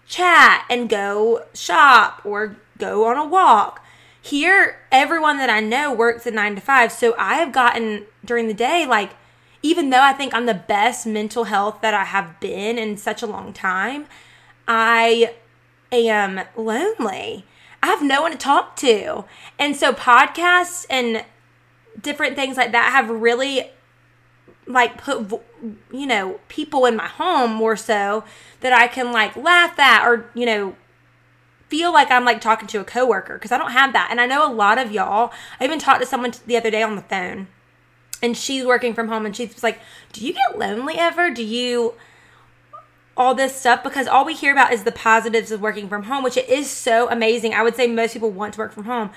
chat 0.07 0.65
and 0.69 0.89
go 0.89 1.43
shop 1.53 2.21
or 2.23 2.57
go 2.77 3.05
on 3.05 3.17
a 3.17 3.25
walk. 3.25 3.83
Here, 4.21 4.79
everyone 4.91 5.37
that 5.37 5.49
I 5.49 5.59
know 5.59 5.93
works 5.93 6.25
a 6.25 6.31
nine 6.31 6.55
to 6.55 6.61
five. 6.61 6.91
So 6.91 7.15
I 7.17 7.35
have 7.35 7.51
gotten 7.51 8.05
during 8.25 8.47
the 8.47 8.53
day, 8.53 8.85
like, 8.85 9.11
even 9.61 9.89
though 9.89 10.01
I 10.01 10.13
think 10.13 10.33
I'm 10.33 10.45
the 10.45 10.53
best 10.53 11.05
mental 11.05 11.45
health 11.45 11.81
that 11.81 11.93
I 11.93 12.05
have 12.05 12.39
been 12.39 12.77
in 12.77 12.97
such 12.97 13.21
a 13.21 13.27
long 13.27 13.53
time, 13.53 14.05
I 14.67 15.33
am 15.91 16.41
lonely. 16.55 17.45
I 17.81 17.87
have 17.87 18.03
no 18.03 18.21
one 18.21 18.31
to 18.31 18.37
talk 18.37 18.75
to. 18.77 19.25
And 19.59 19.75
so 19.75 19.93
podcasts 19.93 20.85
and 20.89 21.23
different 22.01 22.35
things 22.35 22.57
like 22.57 22.71
that 22.71 22.91
have 22.91 23.09
really 23.09 23.71
like 24.67 24.97
put 24.97 25.41
you 25.91 26.05
know 26.05 26.39
people 26.49 26.85
in 26.85 26.95
my 26.95 27.07
home 27.07 27.51
more 27.53 27.75
so 27.75 28.23
that 28.59 28.73
I 28.73 28.87
can 28.87 29.11
like 29.11 29.35
laugh 29.35 29.79
at 29.79 30.05
or 30.05 30.29
you 30.33 30.45
know 30.45 30.75
feel 31.69 31.91
like 31.91 32.11
I'm 32.11 32.25
like 32.25 32.41
talking 32.41 32.67
to 32.69 32.79
a 32.79 32.83
coworker 32.83 33.35
because 33.35 33.51
I 33.51 33.57
don't 33.57 33.71
have 33.71 33.93
that 33.93 34.09
and 34.11 34.21
I 34.21 34.25
know 34.25 34.49
a 34.49 34.53
lot 34.53 34.77
of 34.77 34.91
y'all 34.91 35.31
I 35.59 35.63
even 35.63 35.79
talked 35.79 36.01
to 36.01 36.05
someone 36.05 36.33
the 36.45 36.57
other 36.57 36.69
day 36.69 36.83
on 36.83 36.95
the 36.95 37.01
phone 37.01 37.47
and 38.21 38.37
she's 38.37 38.65
working 38.65 38.93
from 38.93 39.07
home 39.07 39.25
and 39.25 39.35
she's 39.35 39.63
like 39.63 39.79
do 40.11 40.25
you 40.25 40.33
get 40.33 40.57
lonely 40.57 40.95
ever 40.97 41.31
do 41.31 41.43
you 41.43 41.93
all 43.17 43.35
this 43.35 43.55
stuff 43.55 43.83
because 43.83 44.07
all 44.07 44.23
we 44.23 44.33
hear 44.33 44.51
about 44.51 44.71
is 44.71 44.83
the 44.83 44.91
positives 44.91 45.51
of 45.51 45.59
working 45.59 45.89
from 45.89 46.03
home 46.03 46.23
which 46.23 46.37
it 46.37 46.47
is 46.47 46.69
so 46.69 47.09
amazing 47.09 47.53
I 47.53 47.63
would 47.63 47.75
say 47.75 47.87
most 47.87 48.13
people 48.13 48.31
want 48.31 48.53
to 48.53 48.59
work 48.59 48.71
from 48.71 48.85
home 48.85 49.09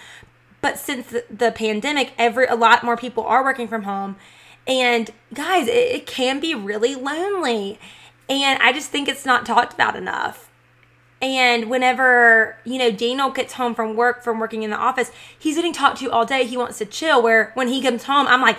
but 0.63 0.79
since 0.79 1.15
the, 1.31 1.53
pandemic 1.53 2.13
every 2.19 2.47
a 2.47 2.55
lot 2.55 2.83
more 2.83 2.97
people 2.97 3.25
are 3.25 3.45
working 3.45 3.69
from 3.69 3.85
home 3.85 4.17
and 4.67 5.11
guys, 5.35 5.67
it, 5.69 5.73
it 5.73 6.07
can 6.07 6.41
be 6.41 6.55
really 6.55 6.95
lonely. 6.95 7.79
And 8.29 8.63
I 8.63 8.73
just 8.73 8.91
think 8.91 9.09
it's 9.09 9.27
not 9.27 9.45
talked 9.45 9.75
about 9.75 9.97
enough. 9.97 10.49
And 11.23 11.69
whenever, 11.69 12.57
you 12.65 12.79
know, 12.79 12.91
Daniel 12.91 13.31
gets 13.31 13.55
home 13.55 13.75
from 13.75 13.95
work, 13.95 14.23
from 14.23 14.39
working 14.39 14.63
in 14.63 14.71
the 14.71 14.77
office, 14.77 15.11
he's 15.37 15.57
getting 15.57 15.73
talked 15.73 15.99
to 15.99 16.11
all 16.11 16.25
day. 16.25 16.47
He 16.47 16.57
wants 16.57 16.79
to 16.79 16.87
chill. 16.87 17.23
Where 17.23 17.51
when 17.55 17.69
he 17.69 17.83
comes 17.83 18.05
home, 18.05 18.27
I'm 18.27 18.41
like, 18.41 18.57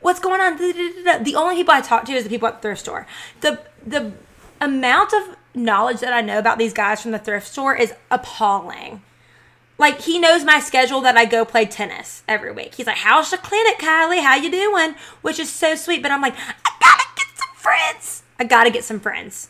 what's 0.00 0.20
going 0.20 0.40
on? 0.40 0.56
The 0.56 1.34
only 1.36 1.54
people 1.54 1.72
I 1.72 1.80
talk 1.80 2.04
to 2.06 2.12
is 2.12 2.24
the 2.24 2.30
people 2.30 2.48
at 2.48 2.56
the 2.56 2.60
thrift 2.60 2.80
store. 2.80 3.06
The, 3.40 3.60
the 3.86 4.12
amount 4.60 5.12
of 5.12 5.36
knowledge 5.54 6.00
that 6.00 6.12
I 6.12 6.20
know 6.20 6.38
about 6.38 6.58
these 6.58 6.72
guys 6.72 7.02
from 7.02 7.10
the 7.10 7.18
thrift 7.18 7.46
store 7.46 7.74
is 7.74 7.92
appalling 8.10 9.02
like 9.78 10.00
he 10.02 10.18
knows 10.18 10.44
my 10.44 10.58
schedule 10.58 11.00
that 11.02 11.16
I 11.16 11.24
go 11.24 11.44
play 11.44 11.64
tennis 11.64 12.24
every 12.26 12.52
week. 12.52 12.74
He's 12.74 12.86
like, 12.86 12.98
"How's 12.98 13.30
the 13.30 13.38
clinic, 13.38 13.78
Kylie? 13.78 14.22
How 14.22 14.34
you 14.34 14.50
doing?" 14.50 14.96
Which 15.22 15.38
is 15.38 15.50
so 15.50 15.76
sweet. 15.76 16.02
But 16.02 16.10
I'm 16.10 16.20
like, 16.20 16.34
I 16.36 16.72
gotta 16.82 17.04
get 17.16 17.28
some 17.36 17.54
friends. 17.54 18.22
I 18.40 18.44
gotta 18.44 18.70
get 18.70 18.84
some 18.84 18.98
friends. 18.98 19.48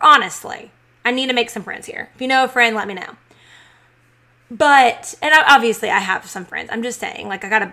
Honestly, 0.00 0.72
I 1.04 1.12
need 1.12 1.28
to 1.28 1.32
make 1.32 1.48
some 1.48 1.62
friends 1.62 1.86
here. 1.86 2.10
If 2.14 2.20
you 2.20 2.26
know 2.26 2.44
a 2.44 2.48
friend, 2.48 2.74
let 2.74 2.88
me 2.88 2.94
know. 2.94 3.16
But 4.50 5.14
and 5.22 5.32
obviously 5.46 5.90
I 5.90 6.00
have 6.00 6.26
some 6.26 6.44
friends. 6.44 6.68
I'm 6.72 6.82
just 6.82 6.98
saying, 6.98 7.28
like 7.28 7.44
I 7.44 7.48
gotta, 7.48 7.72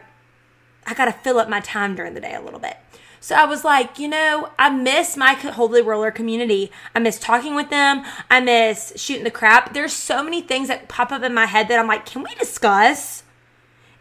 I 0.85 0.93
gotta 0.93 1.11
fill 1.11 1.39
up 1.39 1.49
my 1.49 1.59
time 1.59 1.95
during 1.95 2.13
the 2.13 2.21
day 2.21 2.35
a 2.35 2.41
little 2.41 2.59
bit. 2.59 2.77
So 3.19 3.35
I 3.35 3.45
was 3.45 3.63
like, 3.63 3.97
you 3.99 4.07
know, 4.07 4.49
I 4.59 4.69
miss 4.69 5.17
my 5.17 5.33
Holy 5.33 5.81
Roller 5.81 6.11
community. 6.11 6.71
I 6.93 6.99
miss 6.99 7.17
talking 7.17 7.55
with 7.55 7.69
them. 7.69 8.03
I 8.29 8.39
miss 8.39 8.93
shooting 8.95 9.23
the 9.23 9.31
crap. 9.31 9.73
There's 9.73 9.93
so 9.93 10.23
many 10.23 10.41
things 10.41 10.67
that 10.67 10.87
pop 10.87 11.11
up 11.11 11.23
in 11.23 11.33
my 11.33 11.45
head 11.45 11.67
that 11.67 11.79
I'm 11.79 11.87
like, 11.87 12.05
can 12.05 12.23
we 12.23 12.33
discuss? 12.35 13.23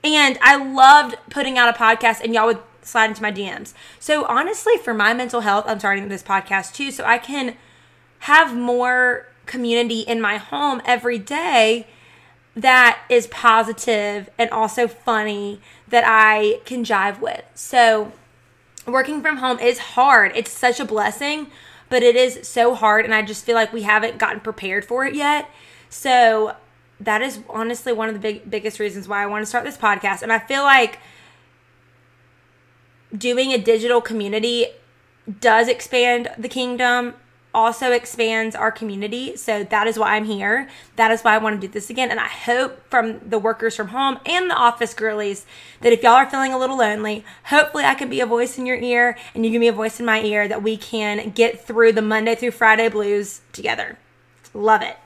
And 0.03 0.39
I 0.43 0.57
loved 0.57 1.17
putting 1.31 1.57
out 1.57 1.75
a 1.75 1.79
podcast, 1.79 2.21
and 2.23 2.35
y'all 2.35 2.47
would 2.47 2.61
slide 2.83 3.07
into 3.07 3.23
my 3.23 3.33
DMs. 3.33 3.73
So 3.99 4.27
honestly, 4.27 4.77
for 4.77 4.93
my 4.93 5.15
mental 5.15 5.41
health, 5.41 5.65
I'm 5.67 5.79
starting 5.79 6.09
this 6.09 6.23
podcast 6.23 6.75
too, 6.75 6.91
so 6.91 7.05
I 7.05 7.19
can 7.19 7.57
have 8.21 8.55
more 8.55 9.29
community 9.47 10.01
in 10.01 10.21
my 10.21 10.37
home 10.37 10.83
every 10.85 11.19
day 11.19 11.87
that 12.57 13.01
is 13.09 13.27
positive 13.27 14.31
and 14.39 14.49
also 14.51 14.87
funny 14.87 15.61
that 15.89 16.05
I 16.07 16.61
can 16.65 16.85
jive 16.85 17.21
with. 17.21 17.43
So 17.55 18.13
working 18.87 19.23
from 19.23 19.39
home 19.39 19.59
is 19.59 19.79
hard. 19.79 20.33
It's 20.35 20.51
such 20.51 20.81
a 20.81 20.85
blessing, 20.85 21.49
but 21.89 22.03
it 22.03 22.17
is 22.17 22.47
so 22.47 22.75
hard. 22.75 23.05
And 23.05 23.15
I 23.15 23.23
just 23.23 23.45
feel 23.45 23.55
like 23.55 23.73
we 23.73 23.83
haven't 23.83 24.19
gotten 24.19 24.41
prepared 24.41 24.85
for 24.85 25.05
it 25.07 25.15
yet. 25.15 25.49
So 25.89 26.57
that 27.01 27.23
is 27.23 27.41
honestly 27.49 27.93
one 27.93 28.09
of 28.09 28.15
the 28.15 28.21
big, 28.21 28.51
biggest 28.51 28.79
reasons 28.79 29.09
why 29.09 29.23
I 29.23 29.27
want 29.27 29.43
to 29.43 29.47
start 29.47 29.65
this 29.65 29.77
podcast. 29.77 30.23
And 30.23 30.33
I 30.33 30.39
feel 30.39 30.63
like 30.63 30.99
doing 33.17 33.53
a 33.53 33.59
digital 33.59 34.01
community 34.01 34.67
does 35.41 35.69
expand 35.69 36.31
the 36.37 36.49
kingdom 36.49 37.15
also 37.55 37.93
expands 37.93 38.57
our 38.57 38.73
community. 38.73 39.37
So 39.37 39.65
that 39.65 39.87
is 39.87 39.99
why 39.99 40.17
I'm 40.17 40.25
here. 40.25 40.69
That 40.97 41.11
is 41.11 41.23
why 41.23 41.35
I 41.35 41.39
want 41.39 41.61
to 41.61 41.67
do 41.67 41.73
this 41.73 41.89
again. 41.89 42.11
And 42.11 42.21
I 42.21 42.29
hope 42.29 42.91
from 42.91 43.21
the 43.21 43.39
workers 43.39 43.77
from 43.77 43.89
home 43.89 44.19
and 44.27 44.51
the 44.51 44.57
office 44.57 44.93
girlies 44.93 45.47
that 45.81 45.93
if 45.93 46.03
y'all 46.03 46.13
are 46.13 46.29
feeling 46.29 46.53
a 46.53 46.59
little 46.59 46.79
lonely, 46.79 47.25
hopefully 47.45 47.85
I 47.85 47.95
can 47.95 48.11
be 48.11 48.21
a 48.21 48.27
voice 48.27 48.59
in 48.59 48.67
your 48.67 48.77
ear 48.77 49.17
and 49.35 49.47
you 49.47 49.53
can 49.53 49.61
be 49.61 49.69
a 49.69 49.73
voice 49.73 50.01
in 50.01 50.07
my 50.07 50.21
ear 50.23 50.49
that 50.49 50.63
we 50.63 50.77
can 50.77 51.31
get 51.31 51.65
through 51.65 51.93
the 51.93 52.03
Monday 52.03 52.35
through 52.35 52.51
Friday 52.51 52.89
blues 52.89 53.41
together. 53.53 53.99
Love 54.53 54.83
it. 54.83 54.97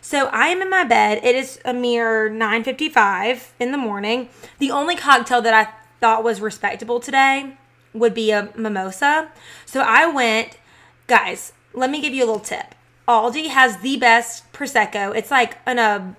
So 0.00 0.26
I 0.26 0.48
am 0.48 0.62
in 0.62 0.70
my 0.70 0.84
bed. 0.84 1.20
It 1.22 1.34
is 1.34 1.60
a 1.64 1.74
mere 1.74 2.30
9:55 2.30 3.52
in 3.60 3.70
the 3.70 3.78
morning. 3.78 4.30
The 4.58 4.70
only 4.70 4.96
cocktail 4.96 5.42
that 5.42 5.54
I 5.54 5.68
thought 6.00 6.24
was 6.24 6.40
respectable 6.40 7.00
today 7.00 7.56
would 7.92 8.14
be 8.14 8.30
a 8.30 8.48
mimosa. 8.56 9.28
So 9.66 9.80
I 9.80 10.06
went, 10.06 10.58
guys, 11.06 11.52
let 11.72 11.90
me 11.90 12.00
give 12.00 12.12
you 12.12 12.24
a 12.24 12.26
little 12.26 12.40
tip. 12.40 12.74
Aldi 13.08 13.48
has 13.48 13.78
the 13.78 13.96
best 13.96 14.52
prosecco. 14.52 15.14
It's 15.14 15.30
like 15.30 15.58
in 15.66 15.78
a 15.78 16.16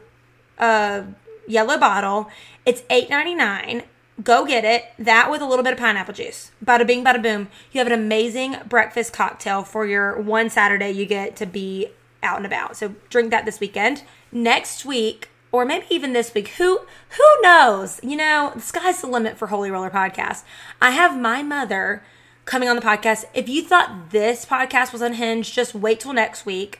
uh, 0.59 0.63
a 0.63 1.05
yellow 1.47 1.77
bottle. 1.77 2.29
It's 2.65 2.83
eight 2.89 3.09
ninety 3.09 3.33
nine. 3.33 3.83
Go 4.23 4.45
get 4.45 4.63
it. 4.65 4.85
That 4.99 5.31
with 5.31 5.41
a 5.41 5.45
little 5.45 5.63
bit 5.63 5.73
of 5.73 5.79
pineapple 5.79 6.13
juice. 6.13 6.51
Bada 6.63 6.85
bing, 6.85 7.03
bada 7.03 7.21
boom. 7.21 7.47
You 7.71 7.79
have 7.79 7.87
an 7.87 7.93
amazing 7.93 8.57
breakfast 8.67 9.13
cocktail 9.13 9.63
for 9.63 9.85
your 9.85 10.19
one 10.21 10.49
Saturday 10.49 10.91
you 10.91 11.05
get 11.05 11.35
to 11.37 11.45
be 11.45 11.87
out 12.21 12.37
and 12.37 12.45
about. 12.45 12.77
So 12.77 12.95
drink 13.09 13.31
that 13.31 13.45
this 13.45 13.59
weekend. 13.59 14.03
Next 14.31 14.85
week, 14.85 15.29
or 15.51 15.65
maybe 15.65 15.85
even 15.89 16.13
this 16.13 16.33
week, 16.33 16.49
who 16.49 16.79
who 17.09 17.41
knows? 17.41 17.99
You 18.03 18.15
know, 18.15 18.51
the 18.53 18.61
sky's 18.61 19.01
the 19.01 19.07
limit 19.07 19.37
for 19.37 19.47
Holy 19.47 19.71
Roller 19.71 19.89
Podcast. 19.89 20.43
I 20.81 20.91
have 20.91 21.19
my 21.19 21.41
mother 21.41 22.03
coming 22.45 22.69
on 22.69 22.75
the 22.75 22.81
podcast. 22.81 23.25
If 23.33 23.49
you 23.49 23.63
thought 23.63 24.11
this 24.11 24.45
podcast 24.45 24.91
was 24.91 25.01
unhinged, 25.01 25.53
just 25.53 25.73
wait 25.75 25.99
till 25.99 26.13
next 26.13 26.45
week. 26.45 26.79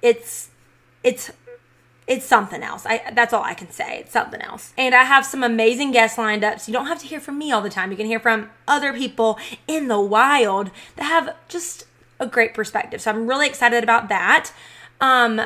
It's 0.00 0.50
it's 1.02 1.30
it's 2.06 2.26
something 2.26 2.62
else. 2.62 2.84
I 2.86 3.02
that's 3.14 3.32
all 3.32 3.42
I 3.42 3.54
can 3.54 3.70
say. 3.70 4.00
It's 4.00 4.12
something 4.12 4.40
else. 4.40 4.72
And 4.76 4.94
I 4.94 5.04
have 5.04 5.24
some 5.24 5.42
amazing 5.42 5.92
guests 5.92 6.18
lined 6.18 6.44
up, 6.44 6.60
so 6.60 6.70
you 6.70 6.72
don't 6.72 6.86
have 6.86 7.00
to 7.00 7.06
hear 7.06 7.20
from 7.20 7.38
me 7.38 7.52
all 7.52 7.60
the 7.60 7.70
time. 7.70 7.90
You 7.90 7.96
can 7.96 8.06
hear 8.06 8.20
from 8.20 8.50
other 8.66 8.92
people 8.92 9.38
in 9.66 9.88
the 9.88 10.00
wild 10.00 10.70
that 10.96 11.04
have 11.04 11.36
just 11.48 11.86
a 12.18 12.26
great 12.26 12.54
perspective. 12.54 13.00
So 13.00 13.10
I'm 13.10 13.26
really 13.26 13.46
excited 13.46 13.82
about 13.82 14.08
that. 14.08 14.52
Um 15.00 15.42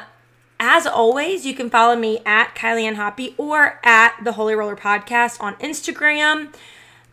as 0.59 0.87
always, 0.87 1.45
you 1.45 1.55
can 1.55 1.69
follow 1.69 1.97
me 1.97 2.21
at 2.25 2.55
Kylie 2.55 2.85
Ann 2.85 2.95
Hoppy 2.95 3.35
or 3.37 3.79
at 3.85 4.15
the 4.25 4.33
Holy 4.33 4.55
Roller 4.55 4.77
Podcast 4.77 5.39
on 5.39 5.55
Instagram. 5.57 6.51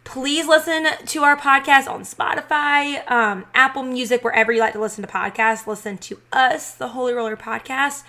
Please 0.04 0.48
listen 0.48 0.86
to 1.06 1.24
our 1.24 1.38
podcast 1.38 1.88
on 1.88 2.02
Spotify, 2.02 3.10
um, 3.10 3.46
Apple 3.54 3.84
Music, 3.84 4.24
wherever 4.24 4.52
you 4.52 4.60
like 4.60 4.74
to 4.74 4.82
listen 4.82 5.04
to 5.06 5.10
podcasts. 5.12 5.66
Listen 5.66 5.98
to 6.00 6.20
us, 6.32 6.74
the 6.74 6.89
Holy 6.89 7.13
Roller 7.13 7.38
Podcast 7.38 8.04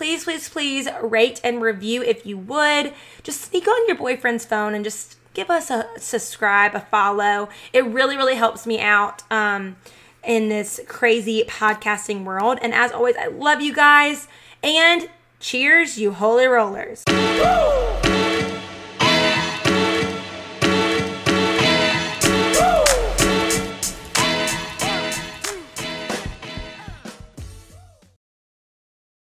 please, 0.00 0.24
please, 0.24 0.48
please 0.48 0.88
rate 1.02 1.42
and 1.44 1.60
review 1.60 2.02
if 2.02 2.24
you 2.24 2.38
would. 2.38 2.94
Just 3.22 3.42
sneak 3.42 3.68
on 3.68 3.86
your 3.86 3.96
boyfriend's 3.96 4.46
phone 4.46 4.74
and 4.74 4.82
just 4.82 5.16
give 5.34 5.50
us 5.50 5.70
a 5.70 5.86
subscribe, 5.98 6.74
a 6.74 6.80
follow. 6.80 7.50
It 7.74 7.84
really, 7.84 8.16
really 8.16 8.36
helps 8.36 8.66
me 8.66 8.80
out 8.80 9.22
um, 9.30 9.76
in 10.24 10.48
this 10.48 10.80
crazy 10.88 11.44
podcasting 11.46 12.24
world. 12.24 12.58
And 12.62 12.72
as 12.72 12.92
always, 12.92 13.16
I 13.16 13.26
love 13.26 13.60
you 13.60 13.74
guys. 13.74 14.26
And 14.62 15.10
cheers, 15.38 15.98
you 15.98 16.12
holy 16.12 16.46
rollers. 16.46 17.04
Woo! 17.06 18.29